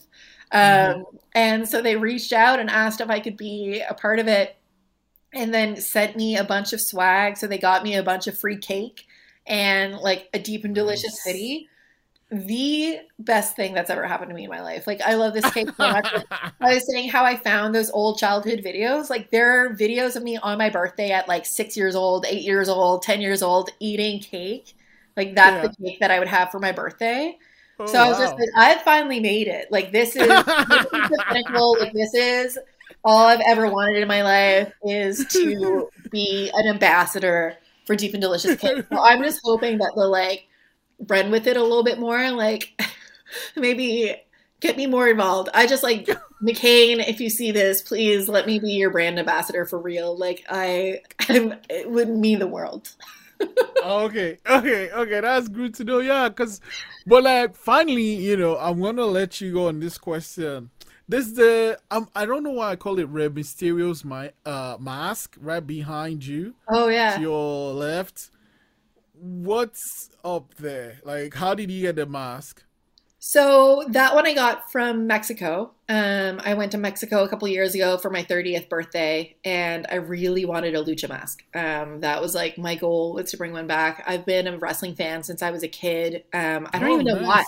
[0.51, 1.05] um, Mhm.
[1.33, 4.57] and so they reached out and asked if I could be a part of it,
[5.33, 7.37] and then sent me a bunch of swag.
[7.37, 9.05] So they got me a bunch of free cake
[9.47, 11.25] and like a deep and delicious Nice.
[11.25, 11.68] hoodie.
[12.31, 14.85] The best thing that's ever happened to me in my life.
[14.85, 16.07] Like I love this cake so much.
[16.61, 19.09] I was saying how I found those old childhood videos.
[19.09, 22.43] Like there are videos of me on my birthday at like six years old, eight
[22.43, 24.75] years old, ten years old, eating cake.
[25.17, 27.37] Like that's the cake that I would have for my birthday.
[27.79, 29.71] Oh, so I was just like, I finally made it.
[29.71, 31.77] Like this is, this is the pinnacle.
[31.79, 32.59] Like this is
[33.03, 38.21] all I've ever wanted in my life is to be an ambassador for Deep and
[38.21, 38.83] Delicious Cake.
[38.91, 40.48] So I'm just hoping that they'll like
[41.07, 42.31] run with it a little bit more.
[42.31, 42.79] Like
[43.55, 44.15] maybe
[44.59, 45.49] get me more involved.
[45.53, 46.05] I just like
[46.43, 47.05] McCain.
[47.07, 50.17] If you see this, please let me be your brand ambassador for real.
[50.17, 52.91] Like I, I'm, it would mean the world.
[53.83, 55.21] okay, okay, okay.
[55.21, 55.99] That's good to know.
[55.99, 56.59] Yeah, because,
[57.07, 60.71] but like, finally, you know, I'm gonna let you go on this question.
[61.07, 65.37] This the um, I don't know why I call it Rey Mysterio's my uh mask
[65.39, 67.19] right behind you Oh to yeah.
[67.19, 68.29] your left.
[69.21, 70.99] What's up there?
[71.03, 72.63] Like, how did you get the mask?
[73.21, 75.71] So that one I got from Mexico.
[75.89, 79.95] Um, I went to Mexico a couple years ago for my 30th birthday, and I
[79.95, 81.43] really wanted a lucha mask.
[81.53, 84.03] Um, that was like my goal was to bring one back.
[84.07, 86.23] I've been a wrestling fan since I was a kid.
[86.33, 87.43] Um, I don't Oh, even know why.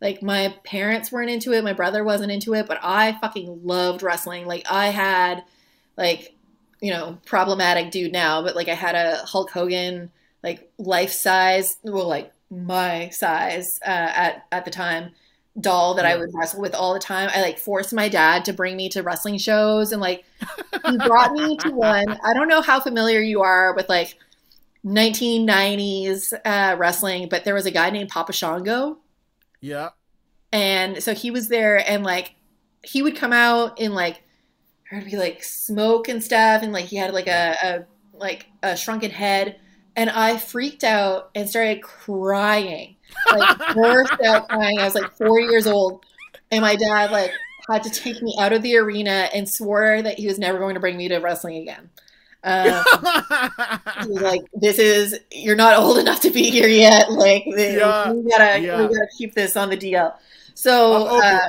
[0.00, 4.02] Like my parents weren't into it, my brother wasn't into it, but I fucking loved
[4.02, 4.46] wrestling.
[4.46, 5.44] Like I had
[5.96, 6.36] like
[6.80, 10.10] you know, problematic dude now, but like I had a Hulk Hogan
[10.42, 15.12] like life size, well like my size uh, at at the time
[15.60, 17.28] doll that I would wrestle with all the time.
[17.34, 20.24] I like forced my dad to bring me to wrestling shows and like
[20.86, 22.08] he brought me to one.
[22.24, 24.16] I don't know how familiar you are with like
[24.86, 28.98] 1990s uh, wrestling, but there was a guy named Papa Shango
[29.60, 29.90] Yeah.
[30.52, 32.34] and so he was there and like
[32.82, 34.22] he would come out in like
[34.90, 37.84] there'd be like smoke and stuff and like he had like a, a
[38.16, 39.56] like a shrunken head
[39.96, 42.96] and i freaked out and started crying
[43.30, 46.04] like burst out crying i was like four years old
[46.50, 47.30] and my dad like
[47.70, 50.74] had to take me out of the arena and swore that he was never going
[50.74, 51.90] to bring me to wrestling again
[52.44, 52.84] um,
[54.02, 57.10] he was like, "This is you're not old enough to be here yet.
[57.12, 58.80] Like, Yeah, we gotta yeah.
[58.80, 60.14] we gotta keep this on the DL."
[60.54, 61.48] So, uh,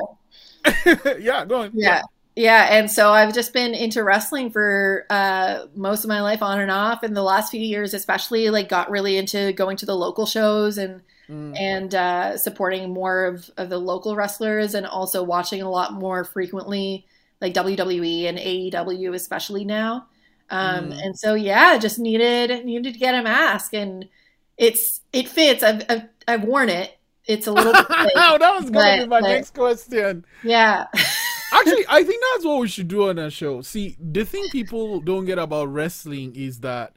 [1.20, 1.72] yeah, go on.
[1.74, 2.02] yeah, yeah,
[2.36, 6.72] and so I've just been into wrestling for uh, most of my life, on and
[6.72, 10.26] off, and the last few years, especially, like, got really into going to the local
[10.26, 11.58] shows and Mm.
[11.58, 16.26] and uh, supporting more of, of the local wrestlers, and also watching a lot more
[16.26, 17.06] frequently,
[17.40, 20.08] like WWE and AEW, especially now.
[20.50, 21.06] Um, Mm.
[21.06, 24.10] And so, yeah, just needed needed to get a mask, and
[24.58, 25.64] it's it fits.
[25.64, 26.92] I've I've, I've worn it.
[27.26, 30.26] It's a little bit, oh, that was gonna be my but- next question.
[30.44, 30.88] yeah.
[31.68, 33.62] Actually, I think that's what we should do on our show.
[33.62, 36.96] See, the thing people don't get about wrestling is that,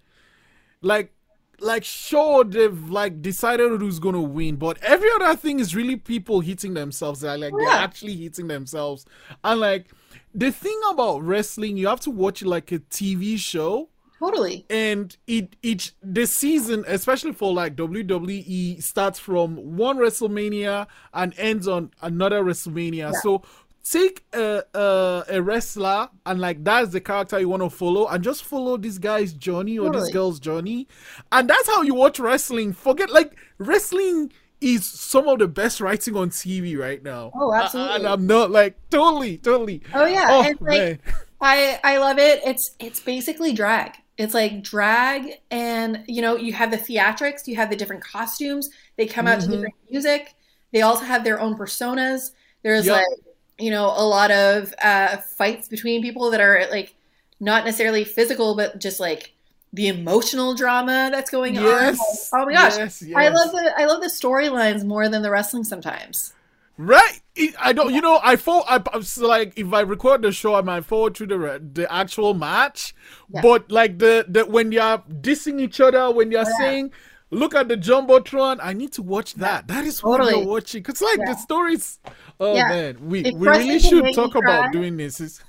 [0.83, 1.13] like,
[1.61, 6.41] like sure they've like decided who's gonna win, but every other thing is really people
[6.41, 7.21] hitting themselves.
[7.21, 9.07] They're like they're actually hitting themselves,
[9.43, 9.91] and like
[10.35, 13.89] the thing about wrestling, you have to watch it like a TV show.
[14.19, 14.65] Totally.
[14.71, 21.69] And it each the season, especially for like WWE, starts from one WrestleMania and ends
[21.69, 22.97] on another WrestleMania.
[22.97, 23.21] Yeah.
[23.23, 23.43] So
[23.91, 28.23] take a, a, a wrestler and like that's the character you want to follow and
[28.23, 30.05] just follow this guy's journey or totally.
[30.05, 30.89] this girl's journey.
[31.31, 32.73] And that's how you watch wrestling.
[32.73, 37.31] Forget like wrestling is some of the best writing on tv right now.
[37.35, 37.97] Oh absolutely.
[37.97, 39.83] And i'm not like totally totally.
[39.95, 40.99] Oh yeah oh, and, like, man.
[41.41, 42.41] i i love it.
[42.45, 43.95] It's it's basically drag.
[44.19, 48.69] It's like drag and you know you have the theatrics you have the different costumes.
[48.97, 49.51] They come out mm-hmm.
[49.51, 50.35] to different music.
[50.73, 52.33] They also have their own personas.
[52.65, 52.97] There's yep.
[52.97, 53.26] like
[53.59, 56.95] you know, a lot of uh, fights between people that are like
[57.41, 59.33] not necessarily physical, but just like
[59.73, 62.31] the emotional drama that's going yes.
[62.33, 62.41] on.
[62.43, 63.17] Oh my gosh, yes, yes.
[63.17, 66.33] I love the I love the storylines more than the wrestling sometimes.
[66.79, 67.21] Right,
[67.59, 67.95] I don't.
[67.95, 71.15] You know, I thought I, was like, if I record the show, I might forward
[71.15, 72.95] to the the actual match.
[73.31, 73.41] Yeah.
[73.41, 76.59] But like the the when you're dissing each other, when you're yeah.
[76.59, 76.93] saying
[77.31, 78.59] look at the jumbotron.
[78.63, 79.69] I need to watch that.
[79.69, 80.41] That is what totally.
[80.41, 80.83] you're watching.
[80.83, 81.33] Cause like yeah.
[81.33, 81.99] the stories.
[82.39, 82.69] Oh yeah.
[82.69, 85.21] man, we if we really should talk about doing this.
[85.21, 85.43] Is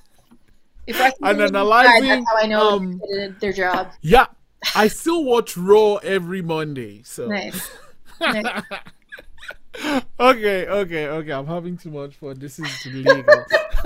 [0.87, 2.07] and analyzing.
[2.07, 3.01] That's how I know um,
[3.39, 3.91] their job.
[4.01, 4.27] Yeah,
[4.75, 7.01] I still watch Raw every Monday.
[7.03, 7.69] So nice.
[8.21, 8.63] nice.
[10.19, 11.31] Okay, okay, okay.
[11.31, 12.37] I'm having too much fun.
[12.39, 13.45] This is illegal.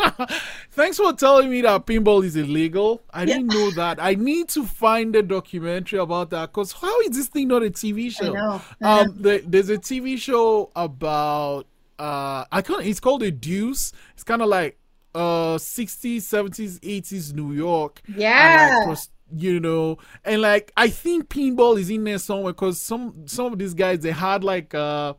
[0.72, 3.04] Thanks for telling me that pinball is illegal.
[3.14, 3.38] I yeah.
[3.38, 4.02] didn't know that.
[4.02, 7.70] I need to find a documentary about that because how is this thing not a
[7.70, 8.36] TV show?
[8.36, 8.62] I know.
[8.82, 11.68] Um, the, there's a TV show about
[12.00, 12.86] uh, I can't.
[12.86, 13.92] It's called a Deuce.
[14.14, 14.78] It's kind of like
[15.14, 18.02] uh 60s, 70s, 80s New York.
[18.08, 18.86] Yeah.
[18.88, 18.98] Like,
[19.36, 23.60] you know, and like I think pinball is in there somewhere because some some of
[23.60, 25.14] these guys they had like uh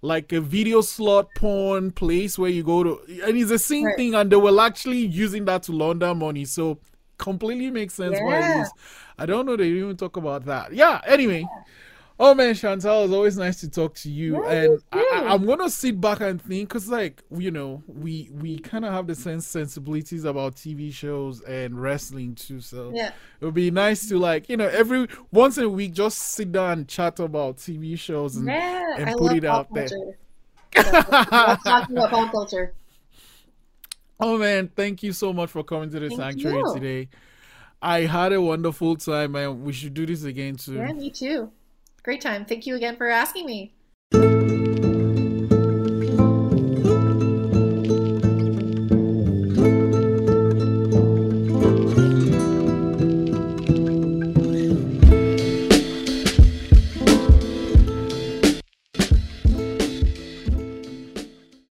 [0.00, 3.96] like a video slot porn place where you go to and it's the same right.
[3.96, 6.78] thing and they were actually using that to launder money so
[7.18, 8.24] completely makes sense yeah.
[8.24, 8.70] why it is
[9.18, 11.62] i don't know they even talk about that yeah anyway yeah.
[12.20, 14.44] Oh man, Chantal, it's always nice to talk to you.
[14.44, 18.84] And I, am gonna sit back and think, cause like you know, we we kind
[18.84, 22.60] of have the same sensibilities about TV shows and wrestling too.
[22.60, 26.18] So yeah, it would be nice to like you know every once a week just
[26.18, 29.94] sit down and chat about TV shows and, yeah, and put it out culture.
[30.74, 30.92] there.
[30.92, 32.74] talking about pop culture.
[34.18, 36.74] Oh man, thank you so much for coming to the thank sanctuary you.
[36.74, 37.08] today.
[37.80, 40.78] I had a wonderful time, and we should do this again soon.
[40.78, 41.52] Yeah, me too
[42.08, 42.46] great time.
[42.46, 43.74] Thank you again for asking me.